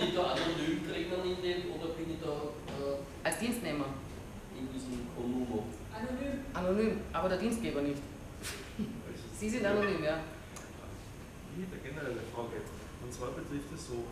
[0.00, 2.32] ich da anonym drinnen in dem oder bin ich da.
[2.32, 3.86] Äh, Als Dienstnehmer?
[4.58, 5.66] In diesem Konumo.
[5.92, 6.40] Anonym.
[6.52, 8.02] Anonym, aber der Dienstgeber nicht.
[9.38, 10.18] Sie sind anonym, ja.
[11.56, 12.60] Hier eine generelle Frage.
[13.02, 14.04] Und zwar betrifft es so,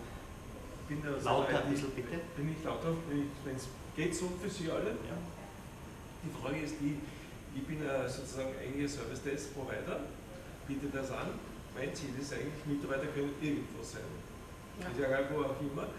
[0.88, 2.20] bin der lauter ein bisschen bitte.
[2.36, 4.90] Bin ich lauter, wenn es geht so für Sie alle?
[4.90, 5.16] Ja.
[6.24, 6.98] Die Frage ist die,
[7.54, 10.00] ich bin sozusagen eigentlich ein Service Desk Provider,
[10.66, 11.30] biete das an
[11.74, 14.06] mein Ziel ist eigentlich, Mitarbeiter können irgendwo sein.
[14.78, 14.86] Ja.
[14.88, 15.90] Ist egal wo auch immer.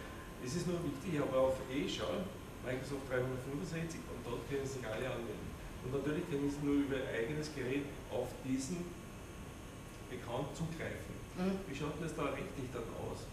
[0.44, 2.24] Es ist nur wichtig, ich habe auf E-Schau
[2.64, 5.52] Microsoft 365 und dort können sich alle anmelden.
[5.84, 8.88] Und natürlich können sie nur über ihr eigenes Gerät auf diesen
[10.10, 11.14] Account zugreifen.
[11.38, 11.60] Mhm.
[11.68, 13.28] Wie schaut das da rechtlich dann aus?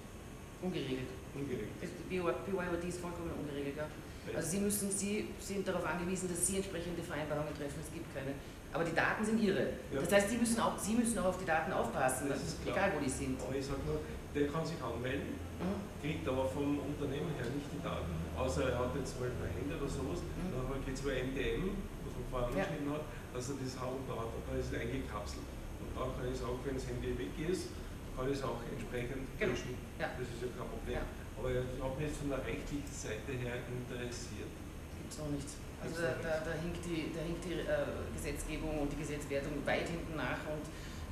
[0.61, 1.11] Ungeregelt.
[1.33, 1.79] Ungeregelt.
[2.11, 3.89] BYOD ist vollkommen ungeregelt, ja.
[4.35, 7.81] Also Sie müssen, Sie sind darauf angewiesen, dass Sie entsprechende Vereinbarungen treffen.
[7.83, 8.35] Es gibt keine.
[8.73, 9.77] Aber die Daten sind Ihre.
[9.93, 10.01] Ja.
[10.01, 12.33] Das heißt, Sie müssen, auch, Sie müssen auch auf die Daten aufpassen,
[12.65, 13.37] egal wo die sind.
[13.41, 14.01] Aber ich sage nur,
[14.35, 15.77] der kann sich anmelden, mhm.
[16.01, 19.77] kriegt aber vom Unternehmen her nicht die Daten, außer er hat jetzt mal ein Handy
[19.77, 20.57] oder sowas, mhm.
[20.57, 22.97] dann geht es über MDM, was man vorher angeschrieben ja.
[22.97, 23.05] hat,
[23.37, 25.49] dass er das hat und da hat, dann ist es eingekapselt.
[25.85, 27.77] Und dann kann ich sagen, wenn das Handy weg ist,
[28.17, 29.53] kann ich es auch entsprechend genau.
[29.53, 29.77] löschen.
[30.01, 30.09] Ja.
[30.17, 31.05] Das ist ja kein Problem.
[31.37, 34.53] Aber ich habe mich jetzt von der rechtlichen Seite her interessiert.
[34.97, 35.61] Gibt es auch nichts.
[35.83, 39.89] Also da, da, da, hinkt die, da hinkt die äh, Gesetzgebung und die Gesetzwertung weit
[39.89, 40.63] hinten nach und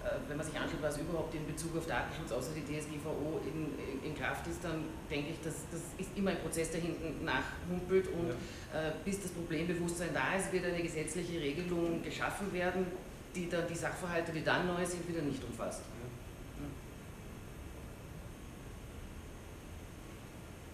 [0.00, 3.76] äh, wenn man sich anschaut, was überhaupt in Bezug auf Datenschutz außer die DSGVO in,
[4.02, 8.08] in, Kraft ist, dann denke ich, dass das ist immer ein Prozess, der hinten nachhumpelt
[8.08, 8.28] und
[8.72, 8.88] ja.
[8.88, 12.86] äh, bis das Problembewusstsein da ist, wird eine gesetzliche Regelung geschaffen werden.
[13.34, 15.82] die dann die Sachverhalte, die dann neu sind, wieder nicht umfasst.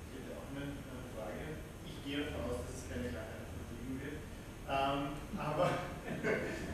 [0.08, 1.58] Ich hätte auch eine, eine Frage.
[1.84, 4.22] Ich gehe davon aus, dass es keine Krankheit geben wird.
[4.70, 5.70] Ähm, aber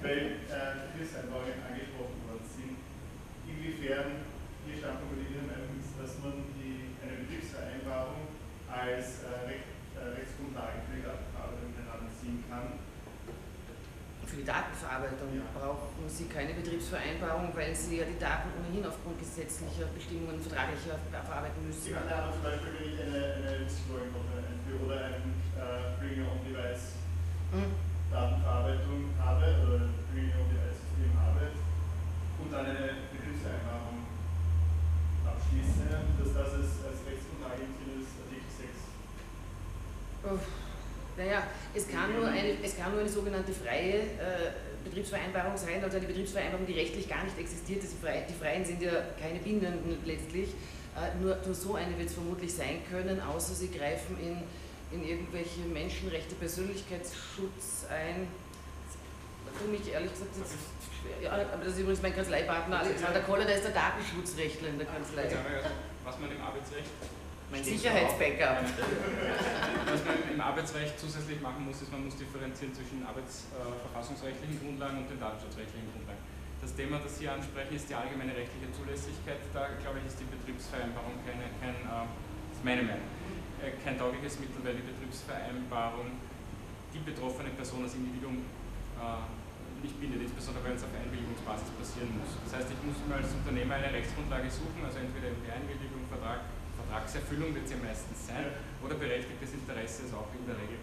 [0.03, 2.79] weil äh, Betriebsvereinbarungen angesprochen worden sind,
[3.47, 4.27] inwiefern
[4.67, 8.31] Ihr Standpunkt oder Ihre Meinung ist, dass man die, eine Betriebsvereinbarung
[8.71, 12.79] als äh, Recht, äh, Rechtsgrundlage für die Datenverarbeitung heranziehen kann.
[14.27, 15.45] Für die Datenverarbeitung Ja.
[15.53, 16.25] brauchen Sie
[16.93, 21.81] Betriebsvereinbarung, weil Sie ja die Daten ohnehin aufgrund gesetzlicher Bestimmungen vertraglicher verarbeiten müssen.
[21.81, 25.25] Sie kann aber zum Beispiel, wenn ich eine, eine einführe oder ein
[25.57, 27.01] äh, Bring-Your-Own-Device
[27.53, 27.69] Hm.
[28.13, 31.53] Datenverarbeitung habe oder ein Bring-Your-Own-Device-System habe
[32.41, 34.05] und dann eine Betriebsvereinbarung
[35.25, 40.45] abschließe, dass das als, als Rechtsgrundlage im Sinne des Artikel 6 Uff.
[41.17, 45.97] Naja, es kann, nur eine, es kann nur eine sogenannte freie äh, Betriebsvereinbarung sein, also
[45.97, 47.83] eine Betriebsvereinbarung, die rechtlich gar nicht existiert.
[47.83, 50.51] Die, frei, die Freien sind ja keine bindenden letztlich.
[50.95, 54.37] Äh, nur, nur so eine wird es vermutlich sein können, außer sie greifen in,
[54.97, 58.29] in irgendwelche Menschenrechte, Persönlichkeitsschutz ein.
[59.53, 60.55] Für mich ehrlich gesagt jetzt
[61.01, 61.17] schwer.
[61.23, 64.87] Ja, aber das ist übrigens mein Kanzleipartner Alexander Koller, der ist der Datenschutzrechtler in der
[64.87, 65.29] Kanzlei.
[66.05, 66.89] Was man im Arbeitsrecht,
[67.53, 68.65] Mein Sicherheitsbackup.
[68.65, 75.13] was man im Arbeitsrecht zusätzlich machen muss, ist, man muss differenzieren zwischen arbeitsverfassungsrechtlichen Grundlagen und
[75.13, 76.25] den datenschutzrechtlichen Grundlagen.
[76.65, 79.45] Das Thema, das Sie ansprechen, ist die allgemeine rechtliche Zulässigkeit.
[79.53, 83.05] Da, glaube ich, ist die Betriebsvereinbarung keine, kein, äh, das ist meine Meinung,
[83.61, 86.09] äh, kein taugliches Mittel, weil die Betriebsvereinbarung
[86.89, 88.49] die betroffene Person als Individuum
[88.97, 89.29] äh,
[89.85, 92.33] nicht bindet, insbesondere wenn es auf Einwilligungsbasis passieren muss.
[92.49, 96.49] Das heißt, ich muss mir als Unternehmer eine Rechtsgrundlage suchen, also entweder die Einwilligung, Vertrag,
[96.93, 98.53] Vertragserfüllung wird es ja meistens sein,
[98.85, 100.77] oder berechtigtes Interesse ist auch in der Regel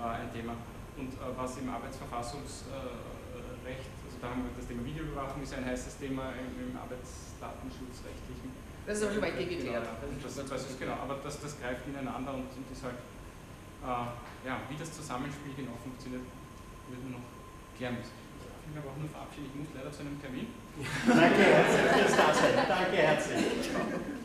[0.00, 0.56] äh, ein Thema.
[0.96, 6.00] Und äh, was im Arbeitsverfassungsrecht, also da haben wir das Thema Videoüberwachung, ist ein heißes
[6.00, 8.48] Thema im, im Arbeitsdatenschutzrechtlichen.
[8.88, 9.60] Das ist aber schon weit geklärt.
[9.60, 9.84] Genau,
[10.80, 14.08] genau, aber das, das greift ineinander und, und ist halt, äh,
[14.48, 16.24] ja, wie das Zusammenspiel genau funktioniert,
[16.88, 17.28] wird man noch
[17.76, 18.16] klären müssen.
[18.64, 20.48] Ich mich aber auch nur verabschieden, ich muss leider zu einem Termin.
[21.04, 22.56] Danke herzlich fürs Dasein.
[22.56, 23.68] Danke herzlich.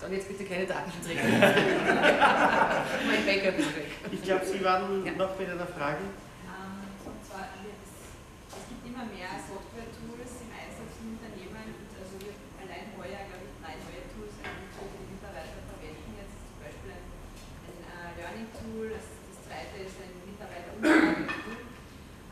[0.00, 1.20] So, und jetzt bitte keine Datenschutzrechte.
[1.28, 3.92] mein Backup ist weg.
[4.10, 5.12] Ich glaube, Sie waren Ja.
[5.12, 6.00] noch mit einer Frage.
[6.48, 11.76] Ähm, und zwar, es gibt immer mehr Software-Tools im Einsatz in Unternehmen.
[11.76, 12.32] Und Also wir
[12.64, 16.08] allein heuer, glaube ich, drei neue Tools, eigentlich, die die Mitarbeiter verwenden.
[16.16, 17.04] Jetzt ist zum Beispiel ein,
[17.68, 21.60] ein äh, Learning-Tool, das, das zweite ist ein Mitarbeiter-Umfrage-Tool.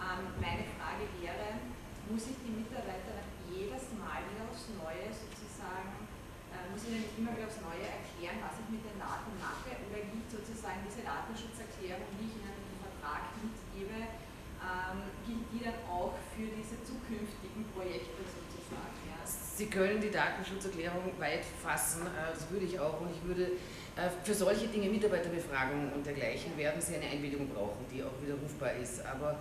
[0.01, 1.61] Ähm, meine Frage wäre,
[2.09, 3.21] muss ich die Mitarbeiter
[3.53, 6.09] jedes Mal wieder aufs Neue sozusagen,
[6.55, 9.77] äh, muss ich ihnen immer wieder aufs Neue erklären, was ich mit den Daten mache?
[9.85, 13.99] Oder gilt sozusagen diese Datenschutzerklärung, die ich ihnen im Vertrag mitgebe,
[14.65, 18.97] ähm, gilt die dann auch für diese zukünftigen Projekte sozusagen?
[19.13, 19.21] Ja?
[19.59, 23.01] Sie können die Datenschutzerklärung weit fassen, äh, das würde ich auch.
[23.01, 23.51] Und ich würde
[23.97, 28.75] äh, für solche Dinge, Mitarbeiterbefragungen und dergleichen, werden Sie eine Einwilligung brauchen, die auch widerrufbar
[28.81, 29.05] ist.
[29.05, 29.33] Aber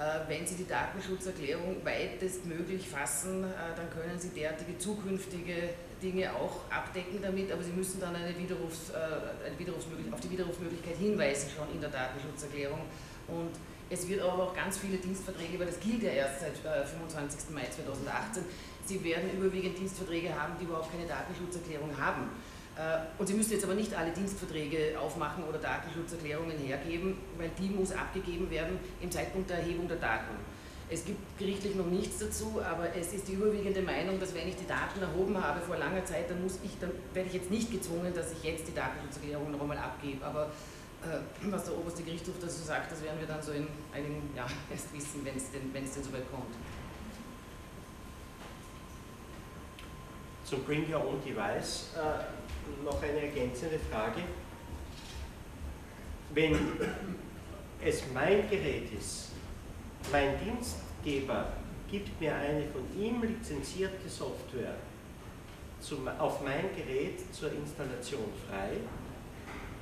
[0.00, 3.42] äh, wenn Sie die Datenschutzerklärung weitestmöglich fassen,
[3.76, 5.68] dann können Sie derartige zukünftige
[6.02, 10.96] Dinge auch abdecken damit, aber Sie müssen dann eine Widerrufs, eine Widerrufsmöglich auf die Widerrufsmöglichkeit
[10.96, 12.80] hinweisen schon in der Datenschutzerklärung.
[13.26, 13.50] Und
[13.90, 17.54] es wird aber auch ganz viele Dienstverträge, weil das gilt ja erst seit äh, 25.
[17.54, 18.44] Mai 2018,
[18.88, 22.30] Sie werden überwiegend Dienstverträge haben, die überhaupt keine Datenschutzerklärung haben.
[22.74, 27.68] Äh, Und Sie müssen jetzt aber nicht alle Dienstverträge aufmachen oder Datenschutzerklärungen hergeben, weil die
[27.68, 30.36] muss abgegeben werden im Zeitpunkt der Erhebung der Daten.
[30.90, 34.56] Es gibt gerichtlich noch nichts dazu, aber es ist die überwiegende Meinung, dass wenn ich
[34.56, 37.70] die Daten erhoben habe vor langer Zeit, dann muss ich, dann werde ich jetzt nicht
[37.70, 40.24] gezwungen, dass ich jetzt die Datenschutzerklärung noch einmal abgebe.
[40.24, 40.46] Aber
[41.04, 44.56] äh, was der oberste Gerichtshof dazu sagt, das werden wir dann so in einigen Jahren
[44.70, 46.56] erst wissen, wenn es denn, denn soweit kommt.
[50.48, 54.22] Zum Bring Your Own Device äh, noch eine ergänzende Frage.
[56.32, 56.56] Wenn
[57.84, 59.32] es mein Gerät ist,
[60.10, 61.48] mein Dienstgeber
[61.90, 64.76] gibt mir eine von ihm lizenzierte Software
[65.80, 68.70] zum, auf mein Gerät zur Installation frei,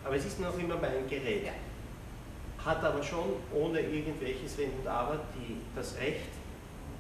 [0.05, 1.47] aber es ist noch immer mein Gerät.
[2.59, 6.27] Hat aber schon ohne irgendwelches Wenn und Aber die, das Recht,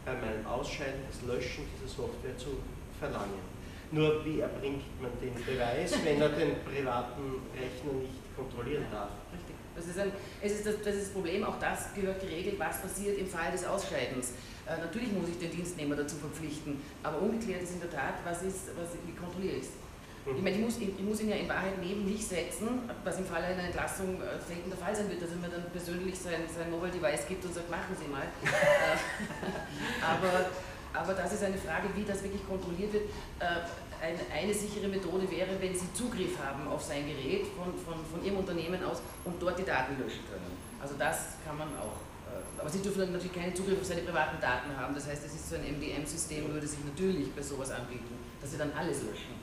[0.05, 2.59] bei meinem Ausscheiden das Löschen dieser Software zu
[3.00, 3.56] verlangen.
[3.92, 9.11] Nur wie erbringt man den Beweis, wenn er den privaten Rechner nicht kontrollieren darf?
[9.33, 9.55] Richtig.
[9.77, 10.11] Das ist, ein,
[10.42, 13.53] es ist das, das ist das Problem, auch das gehört geregelt, was passiert im Fall
[13.53, 14.33] des Ausscheidens.
[14.66, 18.42] Äh, natürlich muss ich den Dienstnehmer dazu verpflichten, aber ungeklärt ist in der Tat, was
[18.42, 19.70] ist, was, wie kontrolliere ich es.
[20.27, 23.18] Ich meine, ich muss, ich, ich muss ihn ja in Wahrheit neben mich setzen, was
[23.18, 26.18] im Falle einer Entlassung äh, selten der Fall sein wird, dass er mir dann persönlich
[26.18, 28.27] sein, sein Mobile Device gibt und sagt, machen Sie mal.
[28.42, 30.51] Äh, aber,
[30.92, 33.05] aber das ist eine Frage, wie das wirklich kontrolliert wird.
[33.40, 33.66] Äh,
[34.33, 38.38] eine, sichere Methode wäre, wenn Sie Zugriff haben auf sein Gerät von, von, von Ihrem
[38.38, 40.53] Unternehmen aus und dort die Daten löschen können.
[40.81, 41.96] Also das kann man auch.
[42.29, 44.94] äh, Aber Sie dürfen dann natürlich keinen Zugriff auf seine privaten Daten haben.
[44.94, 48.59] Das heißt, es ist so ein MDM-System, würde sich natürlich bei sowas anbieten, dass Sie
[48.59, 49.35] dann alles löschen.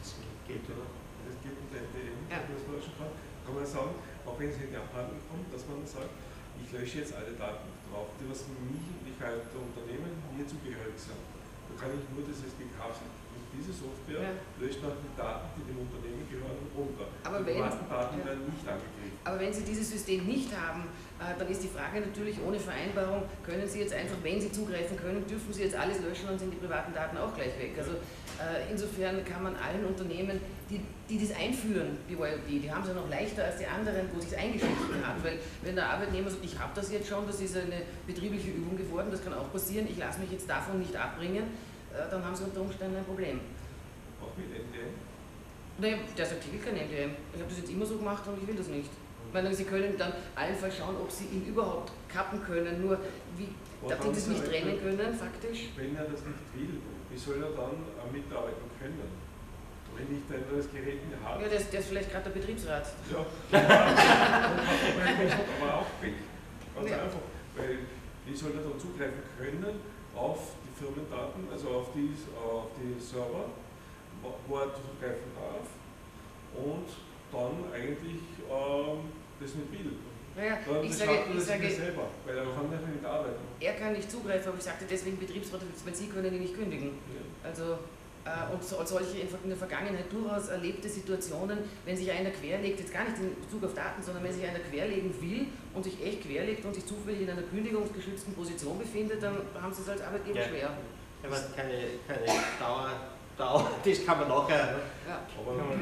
[0.00, 0.14] Das
[0.48, 0.88] geht, oder?
[1.28, 2.40] Das geht mit der MDM, Ja.
[2.42, 3.12] wenn man das löschen kann.
[3.44, 3.94] Kann man sagen,
[4.26, 6.12] auch wenn es in die Abhandlung kommt, dass man sagt,
[6.60, 11.18] ich lösche jetzt alle Daten drauf, die was mich die der Unternehmen mir zugehörig sind.
[11.18, 13.10] Da kann ich nur das SDK sind.
[13.34, 14.32] Und diese Software Ja.
[14.62, 17.06] löscht auch die Daten, die dem Unternehmen gehören, runter.
[17.26, 18.24] Aber die wenn- privaten Daten ja.
[18.24, 19.18] werden nicht angegriffen.
[19.24, 20.84] Aber wenn Sie dieses System nicht haben,
[21.18, 25.26] dann ist die Frage natürlich ohne Vereinbarung, können Sie jetzt einfach, wenn Sie zugreifen können,
[25.26, 27.74] dürfen Sie jetzt alles löschen und sind die privaten Daten auch gleich weg.
[27.76, 27.92] Also
[28.38, 32.88] äh, insofern kann man allen Unternehmen, die, die das einführen, die YLD, die haben es
[32.88, 35.22] ja noch leichter als die anderen, wo sich es eingeschlichen hat.
[35.24, 38.76] Weil wenn der Arbeitnehmer sagt, ich habe das jetzt schon, das ist eine betriebliche Übung
[38.76, 41.44] geworden, das kann auch passieren, ich lasse mich jetzt davon nicht abbringen,
[41.92, 43.40] äh, dann haben Sie unter Umständen ein Problem.
[44.22, 44.94] Auch mit MDM.
[45.78, 47.10] Naja, der sagt, ich will kein MDM.
[47.34, 48.90] Ich habe das jetzt immer so gemacht und ich will das nicht.
[49.32, 52.98] Weil Sie können dann allenfalls schauen, ob Sie ihn überhaupt kappen können, nur
[53.36, 53.48] wie,
[53.88, 55.68] dass die das nicht trennen können, faktisch.
[55.76, 59.28] Wenn er das nicht will, wie soll er dann äh, mitarbeiten können?
[59.96, 62.30] Wenn nicht ein neues Gerät in der Hand Ja, der ist, der ist vielleicht gerade
[62.30, 62.86] der Betriebsrat.
[63.10, 63.26] Ja,
[65.60, 66.14] aber auch weg.
[66.76, 67.02] Ganz Ja.
[67.02, 67.18] einfach.
[67.56, 67.78] Weil
[68.26, 69.80] wie soll er dann zugreifen können
[70.14, 73.46] auf die Firmendaten, also auf die, auf die Server,
[74.22, 75.66] wo wo er zugreifen darf
[76.54, 76.86] und
[77.32, 78.98] dann eigentlich ähm,
[79.40, 79.92] das nicht will.
[80.36, 83.42] Naja, Dann ich sage, ich sage, selber, weil er kann nicht mit arbeiten.
[83.58, 86.90] er kann nicht zugreifen, aber ich sagte deswegen Betriebsrat, weil Sie können ihn nicht kündigen.
[87.12, 87.48] Ja.
[87.50, 87.78] Also,
[88.24, 92.92] äh, und so, solche in, der Vergangenheit durchaus erlebte Situationen, wenn sich einer querlegt, jetzt
[92.92, 96.22] gar nicht in Bezug auf Daten, sondern wenn sich einer querlegen will und sich echt
[96.22, 100.38] querlegt und sich zufällig in einer kündigungsgeschützten Position befindet, dann haben Sie es als Arbeitgeber
[100.38, 100.46] Ja.
[100.46, 100.70] schwer.
[101.24, 101.72] Aber keine,
[102.06, 102.26] keine
[102.60, 102.90] Dauer,
[103.36, 104.76] Dauer, das kann man nachher.
[105.08, 105.20] Ja.
[105.36, 105.78] Aber Kann man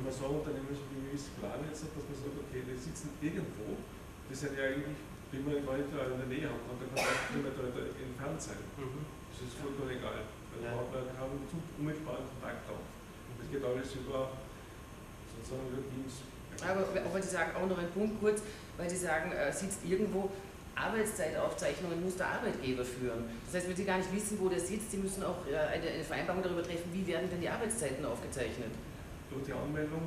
[0.00, 2.72] wenn man so ein Unternehmen so wie planen jetzt hat, dass man sagt, okay, die
[2.80, 4.96] sitzen irgendwo, die sind ja eigentlich,
[5.28, 7.68] wenn man gar nicht in der Nähe haben kann, dann kann man nicht mehr da
[7.84, 8.64] entfernt sein.
[8.80, 9.04] Mhm.
[9.28, 10.24] Das ist vollkommen egal.
[10.24, 10.72] Weil Ja.
[10.72, 12.80] man hat man zu unmittelbaren Kontakt auf.
[13.36, 14.40] Das geht alles über
[15.36, 16.24] sozusagen über Teams.
[16.64, 18.40] Aber, aber Sie sagen auch noch einen Punkt kurz,
[18.80, 20.32] weil Sie sagen, äh, sitzt irgendwo,
[20.74, 23.28] Arbeitszeitaufzeichnungen muss der Arbeitgeber führen.
[23.44, 26.02] Das heißt, wenn Sie gar nicht wissen, wo der sitzt, Sie müssen auch äh, eine
[26.04, 28.72] Vereinbarung darüber treffen, wie werden denn die Arbeitszeiten aufgezeichnet.
[29.30, 30.02] Durch die Anmeldung.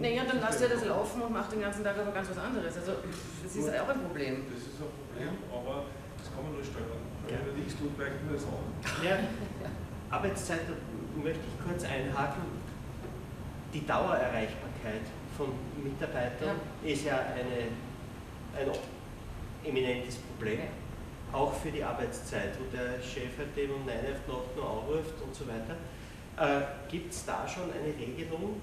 [0.00, 2.74] Naja, dann lasst er das laufen und macht den ganzen Tag aber ganz was anderes.
[2.76, 2.92] Also
[3.44, 4.44] das ist auch ein Problem.
[4.48, 5.84] Das ist ein Problem, aber
[6.16, 7.02] das kann man nur steuern.
[7.26, 7.40] Wenn Ja.
[7.46, 9.04] man nichts tut, weicht man das an.
[9.04, 9.18] Ja,
[10.10, 12.42] Arbeitszeit da möchte ich kurz einhaken.
[13.74, 15.04] Die Dauererreichbarkeit
[15.36, 15.48] von
[15.82, 17.72] Mitarbeitern ist ja eine,
[18.56, 18.72] ein
[19.64, 20.60] eminentes Problem,
[21.32, 24.64] auch für die Arbeitszeit, wo der Chef halt eben um 9 auf die Nacht nur
[24.68, 25.76] anruft und so weiter.
[26.36, 28.60] Äh, Gibt es da schon eine Regelung,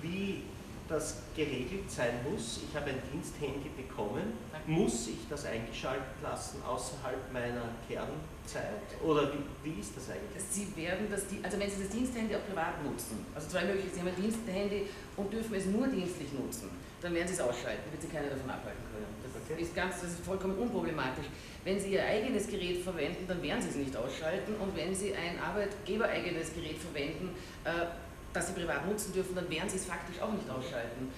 [0.00, 0.42] wie
[0.88, 2.60] das geregelt sein muss?
[2.68, 4.32] Ich habe ein Diensthandy bekommen.
[4.66, 8.88] Muss ich das eingeschaltet lassen außerhalb meiner Kernzeit?
[9.04, 10.42] Oder wie, wie ist das eigentlich?
[10.48, 14.00] Sie werden das, also wenn Sie das Diensthandy auch privat nutzen, also zwei Möglichkeiten, Sie
[14.00, 16.70] haben ein Diensthandy und dürfen es nur dienstlich nutzen,
[17.02, 19.23] dann werden Sie es ausschalten, wird Sie keiner davon abhalten können.
[19.58, 21.26] Ist ganz, das ist vollkommen unproblematisch.
[21.64, 25.14] Wenn Sie Ihr eigenes Gerät verwenden, dann werden Sie es nicht ausschalten und wenn Sie
[25.14, 27.30] ein arbeitgebereigenes Gerät verwenden,
[27.64, 27.70] äh,
[28.32, 31.12] das Sie privat nutzen dürfen, dann werden Sie es faktisch auch nicht ausschalten.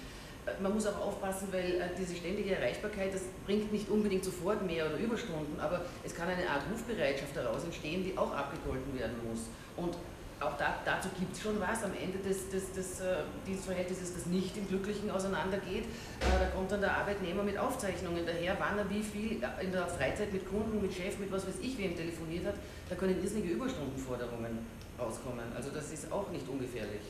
[0.45, 4.61] Äh, Man muss auch aufpassen, weil äh, diese ständige Erreichbarkeit, das bringt nicht unbedingt sofort
[4.65, 9.15] mehr oder Überstunden, aber es kann eine Art Rufbereitschaft daraus entstehen, die auch abgegolten werden
[9.27, 9.47] muss.
[9.75, 9.95] Und
[10.39, 14.25] auch da, dazu gibt es schon was am Ende des, des, des äh, Dienstverhältnisses, das
[14.27, 15.85] nicht im Glücklichen auseinandergeht.
[15.85, 19.87] Äh, da kommt dann der Arbeitnehmer mit Aufzeichnungen daher, wann er wie viel in der
[19.87, 22.55] Freizeit mit Kunden, mit Chef, mit was weiß ich wem telefoniert hat.
[22.89, 24.59] Da können irrsinnige Überstundenforderungen
[24.99, 25.45] rauskommen.
[25.55, 27.01] Also das ist auch nicht ungefährlich.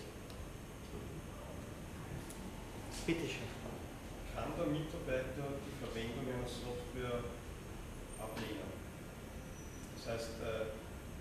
[3.05, 3.47] Bitte schön.
[4.35, 7.23] Kann der Mitarbeiter die Verwendung einer Software
[8.19, 8.67] ablehnen?
[9.95, 10.71] Das heißt, äh,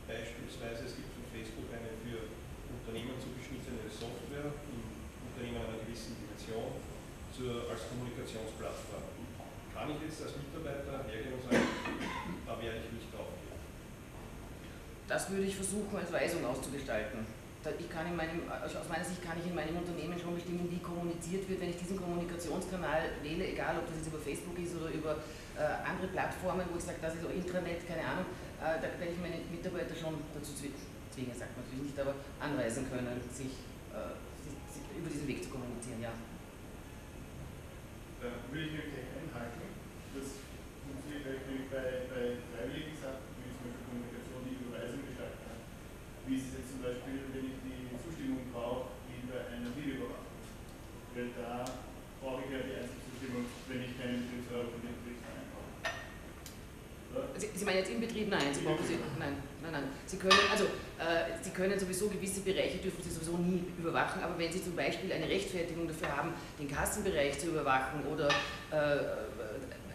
[0.06, 2.32] beispielsweise, es gibt Facebook eine für
[2.72, 4.80] Unternehmen zugeschnittene Software im
[5.28, 6.80] Unternehmen einer gewissen Dimension
[7.36, 9.04] zur, als Kommunikationsplattform.
[9.76, 11.68] Kann ich jetzt als Mitarbeiter hergehen und sagen,
[12.48, 13.60] da werde ich nicht draufgehen?
[15.04, 17.28] Das würde ich versuchen, als Weisung auszugestalten.
[17.66, 20.70] Ich kann in meinem, also aus meiner Sicht kann ich in meinem Unternehmen schon bestimmen,
[20.70, 24.78] wie kommuniziert wird, wenn ich diesen Kommunikationskanal wähle, egal ob das jetzt über Facebook ist
[24.78, 25.18] oder über
[25.56, 28.26] äh, andere Plattformen, wo ich sage, das ist so Intranet, keine Ahnung,
[28.60, 30.76] äh, da werde ich meine Mitarbeiter schon dazu zwi-
[31.12, 34.12] zwingen sagt man natürlich nicht, aber anweisen können, sich, äh,
[34.44, 36.12] sich, sich über diesen Weg zu kommunizieren, ja.
[38.20, 39.64] Da würde ich nämlich gleich einhaken.
[40.16, 40.40] Das
[40.84, 45.60] funktioniert nämlich bei, bei freiwilligen Sachen, wie zum Beispiel Kommunikation, die Überweisung gestalten kann.
[46.24, 50.32] Wie ist es jetzt zum Beispiel, wenn ich die Zustimmung brauche, wie bei einer Videoüberwachung?
[51.12, 51.64] Weil da
[52.20, 55.76] brauche ich ja die Einzelzustimmung, wenn ich keinen Betriebsrat von dem Betriebsverein brauche.
[57.66, 58.30] Meinen jetzt im Betrieb?
[58.30, 59.82] Nein, Sie brauchen Sie, nein, nein, nein.
[60.06, 60.64] Sie können, also,
[61.02, 64.76] äh, Sie können sowieso gewisse Bereiche dürfen Sie sowieso nie überwachen, aber wenn Sie zum
[64.76, 68.28] Beispiel eine Rechtfertigung dafür haben, den Kassenbereich zu überwachen oder
[68.70, 69.26] äh,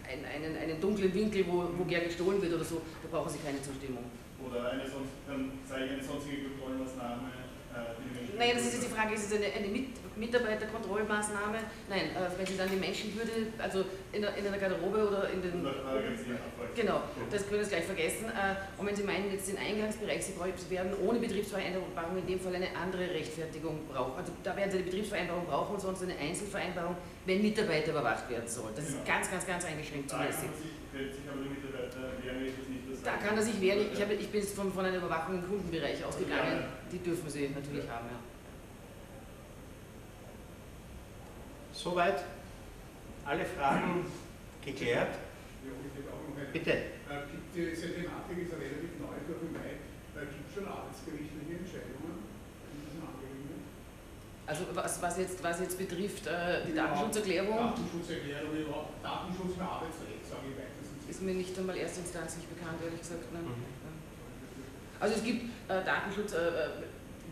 [0.04, 3.38] einen, einen, einen dunklen Winkel, wo, wo gern gestohlen wird oder so, da brauchen Sie
[3.38, 4.04] keine Zustimmung.
[4.44, 7.32] Oder eine sonst, dann ich eine sonstige Kontrollmaßnahme,
[7.74, 8.38] äh, die die.
[8.38, 11.58] Naja, das ist jetzt die Frage, ist es eine, eine Mit Mitarbeiterkontrollmaßnahme?
[11.88, 15.40] Nein, äh, wenn Sie dann die Menschenwürde, also in, der, in einer Garderobe oder in
[15.42, 15.64] den...
[16.74, 17.00] Genau,
[17.30, 18.26] das können Sie gleich vergessen.
[18.28, 22.26] Äh, Und wenn Sie meinen, jetzt den Eingangsbereich, Sie brauchen- Sie werden ohne Betriebsvereinbarung in
[22.26, 24.12] dem Fall eine andere Rechtfertigung brauchen.
[24.18, 26.96] Also da werden Sie eine Betriebsvereinbarung brauchen und sonst eine Einzelvereinbarung,
[27.26, 28.70] wenn Mitarbeiter überwacht werden soll.
[28.74, 29.06] Das ist Genau.
[29.06, 30.48] ganz, ganz, ganz eingeschränkt zulässig.
[30.50, 33.86] man sich, stellt sich aber der Mitarbeiter das nicht Da kann er sich wehren.
[33.92, 36.64] Ich, habe, ich bin jetzt von, von einer Überwachung im Kundenbereich ausgegangen.
[36.90, 38.18] Die dürfen Sie natürlich haben, ja.
[41.72, 42.22] Soweit
[43.24, 44.06] alle Fragen
[44.64, 45.14] geklärt?
[45.64, 46.44] Ja.
[46.52, 46.70] Bitte.
[46.70, 46.84] Äh,
[47.54, 49.78] diese Thematik ist ja relativ neu durch den Mai.
[50.14, 52.22] Äh, gibt es schon arbeitsgerichtliche Entscheidungen
[52.70, 53.66] in diesen Angelegenheiten?
[54.46, 59.62] Also was, was, jetzt, was jetzt betrifft äh, die Ja, Datenschutzerklärung, Datenschutzerklärung, überhaupt Datenschutz im
[59.62, 60.71] Arbeitsrecht, sage ich weitestens.
[61.12, 63.28] Ist mir nicht einmal erstinstanzlich bekannt, ehrlich gesagt.
[63.32, 63.44] Nein.
[63.44, 63.92] Mhm.
[64.98, 66.72] Also es gibt äh, Datenschutz äh,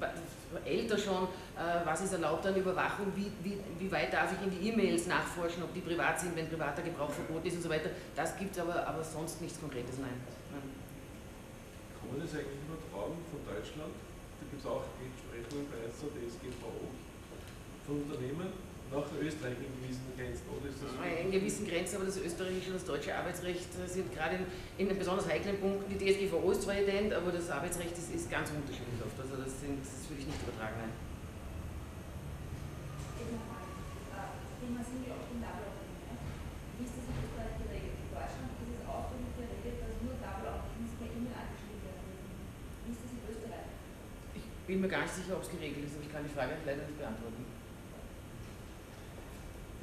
[0.05, 1.25] äh, älter schon,
[1.57, 5.07] äh, was ist erlaubt an Überwachung, wie, wie, wie weit darf ich in die E-Mails
[5.07, 7.89] nachforschen, ob die privat sind, wenn privater Gebrauch verboten ist und so weiter.
[8.15, 10.21] Das gibt es aber, aber sonst nichts Konkretes, nein.
[10.53, 10.69] nein.
[11.97, 13.95] Kann man das eigentlich übertragen von Deutschland?
[13.97, 16.85] Da gibt es auch Entsprechungen bei der DSGVO
[17.87, 20.99] von Unternehmen nach Österreich in gewissen Grenzen, oder ist das so?
[20.99, 24.43] In gewissen Grenzen, aber das österreichische und das deutsche Arbeitsrecht äh, sind gerade
[24.79, 28.27] in, in besonders heiklen Punkten, die DSGVO ist zwar ident, aber das Arbeitsrecht ist, ist
[28.31, 29.15] ganz unterschiedlich oft.
[29.15, 30.95] Also das, sind, das würde ich nicht übertragen, nein.
[34.61, 35.71] Thema sind ja auch in Double
[36.77, 37.95] Wie ist das in Österreich geregelt?
[37.95, 42.07] In Deutschland ist es ausdrücklich geregelt, dass nur Double Opt-ins per E-Mail angeschrieben werden.
[42.85, 43.71] Wie ist das in Österreich?
[44.35, 46.59] Ich bin mir gar nicht sicher, ob es geregelt ist, aber ich kann die Frage
[46.67, 47.47] leider nicht beantworten.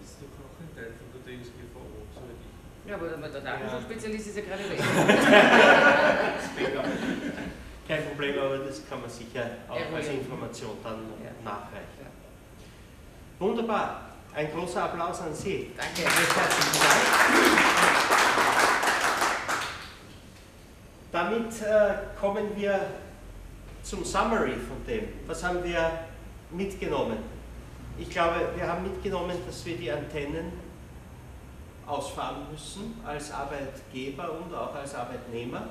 [0.07, 1.83] Ist doch auch ein Teil von der DSGVO,
[2.15, 2.47] soweit ich.
[2.89, 4.79] Ja, aber der Datenschutzspezialist ist ja gerade weg.
[7.87, 10.19] Kein Problem, aber das kann man sicher auch als Eruieren.
[10.19, 11.31] Information dann Ja.
[11.43, 11.99] nachreichen.
[11.99, 12.07] Ja.
[13.39, 14.01] Wunderbar.
[14.33, 15.71] Ein großer Applaus an Sie.
[15.75, 16.03] Danke.
[16.03, 17.01] Herzlichen Dank.
[21.11, 22.79] Damit äh, kommen wir
[23.83, 25.09] zum Summary von dem.
[25.25, 25.91] Was haben wir
[26.51, 27.17] mitgenommen?
[27.99, 30.51] Ich glaube, wir haben mitgenommen, dass wir die Antennen
[31.87, 35.69] ausfahren müssen als Arbeitgeber und auch als Arbeitnehmer,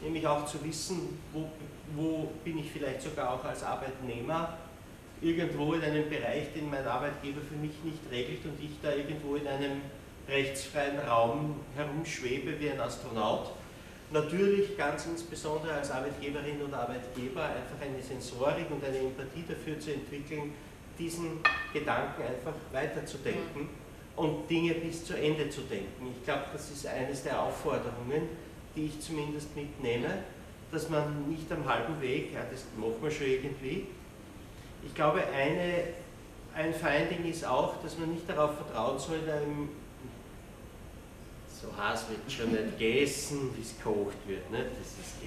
[0.00, 1.48] nämlich auch zu wissen, wo,
[1.94, 4.58] wo bin ich vielleicht sogar auch als Arbeitnehmer
[5.20, 9.36] irgendwo in einem Bereich, den mein Arbeitgeber für mich nicht regelt und ich da irgendwo
[9.36, 9.82] in einem
[10.28, 13.52] rechtsfreien Raum herumschwebe wie ein Astronaut.
[14.10, 19.92] Natürlich ganz insbesondere als Arbeitgeberin oder Arbeitgeber einfach eine Sensorik und eine Empathie dafür zu
[19.92, 20.54] entwickeln,
[20.98, 21.40] diesen
[21.72, 23.68] Gedanken einfach weiterzudenken
[24.16, 26.14] und Dinge bis zu Ende zu denken.
[26.16, 28.28] Ich glaube, das ist eines der Aufforderungen,
[28.74, 30.22] die ich zumindest mitnehme,
[30.72, 33.86] dass man nicht am halben Weg, ja, das machen wir schon irgendwie.
[34.84, 35.84] Ich glaube, eine,
[36.54, 39.68] ein Finding ist auch, dass man nicht darauf vertrauen soll, in einem
[41.60, 44.50] so heiß wird schon nicht gegessen, wie es gekocht wird.
[44.50, 44.66] Nicht?
[44.78, 45.22] Das ist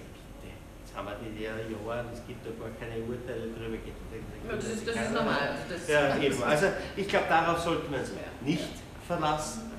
[0.93, 0.97] ja.
[0.97, 3.75] Jetzt haben wir die Jahre, es gibt da gar keine Urteile darüber.
[3.75, 5.55] Ja, das, ist, das ist normal.
[5.69, 6.43] Das, Ja, eben.
[6.43, 8.69] Also ich glaube, darauf sollte man sich nicht
[9.07, 9.71] verlassen.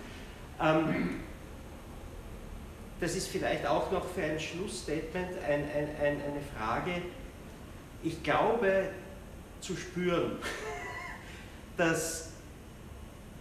[0.61, 1.21] Ähm,
[3.01, 7.03] das ist vielleicht auch noch für ein Schlussstatement ein, ein, ein, eine Frage.
[8.03, 8.91] Ich glaube
[9.61, 10.39] zu spüren,
[11.77, 12.33] dass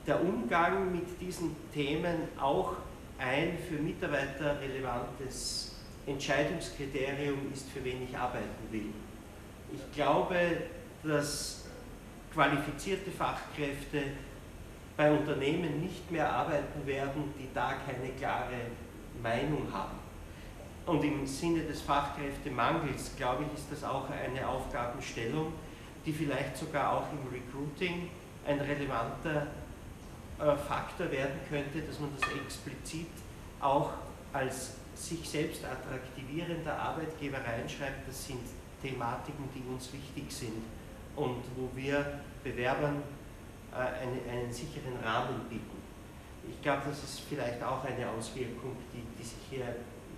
[0.08, 2.74] der Umgang mit diesen Themen auch
[3.20, 5.71] ein für Mitarbeiter relevantes
[6.06, 8.94] Entscheidungskriterium ist, für wen ich arbeiten will.
[9.74, 10.36] Ich glaube,
[11.04, 11.66] dass
[12.34, 14.04] qualifizierte Fachkräfte
[14.98, 18.68] bei Unternehmen nicht mehr arbeiten werden, die da keine klare
[19.22, 19.98] Meinung haben.
[20.86, 25.54] Und im Sinne des Fachkräftemangels, glaube ich, ist das auch eine Aufgabenstellung,
[26.06, 28.10] die vielleicht sogar auch im Recruiting
[28.46, 29.48] ein relevanter
[30.40, 33.08] äh, Faktor werden könnte, dass man das explizit
[33.60, 33.92] auch
[34.34, 38.08] als sich selbst attraktivierender Arbeitgeber reinschreibt.
[38.08, 38.42] Das sind
[38.82, 40.64] Thematiken, die uns wichtig sind
[41.16, 43.04] und wo wir Bewerbern
[43.72, 45.82] äh, eine, einen sicheren Rahmen bieten.
[46.50, 49.76] Ich glaube, das ist vielleicht auch eine Auswirkung, die, die sich hier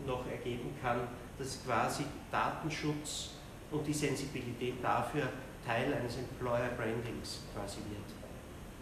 [0.07, 1.01] noch ergeben kann,
[1.37, 3.31] dass quasi Datenschutz
[3.71, 5.29] und die Sensibilität dafür
[5.65, 8.22] Teil eines Employer Brandings quasi wird.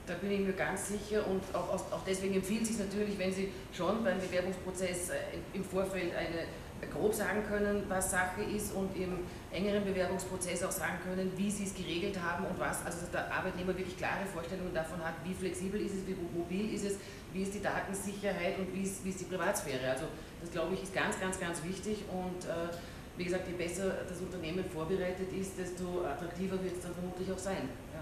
[0.07, 3.31] Da bin ich mir ganz sicher und auch, auch deswegen empfiehlt es sich natürlich, wenn
[3.31, 5.15] Sie schon beim Bewerbungsprozess äh,
[5.53, 6.45] im Vorfeld eine
[6.89, 9.19] grob sagen können, was Sache ist und im
[9.51, 13.31] engeren Bewerbungsprozess auch sagen können, wie sie es geregelt haben und was, also dass der
[13.31, 16.97] Arbeitnehmer wirklich klare Vorstellungen davon hat, wie flexibel ist es, wie mobil ist es,
[17.33, 19.91] wie ist die Datensicherheit und wie ist, wie ist die Privatsphäre.
[19.91, 20.05] Also
[20.41, 22.73] das glaube ich ist ganz, ganz, ganz wichtig und äh,
[23.17, 27.37] wie gesagt, je besser das Unternehmen vorbereitet ist, desto attraktiver wird es dann vermutlich auch
[27.37, 27.69] sein.
[27.93, 28.01] Ja.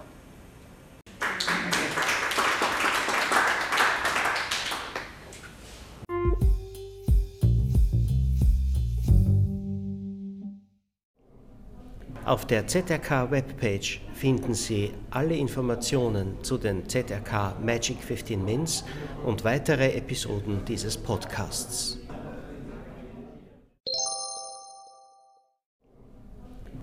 [12.30, 18.84] Auf der ZRK Webpage finden Sie alle Informationen zu den ZRK Magic 15 Mins
[19.26, 21.98] und weitere Episoden dieses Podcasts.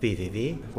[0.02, 0.78] www.zfrk.org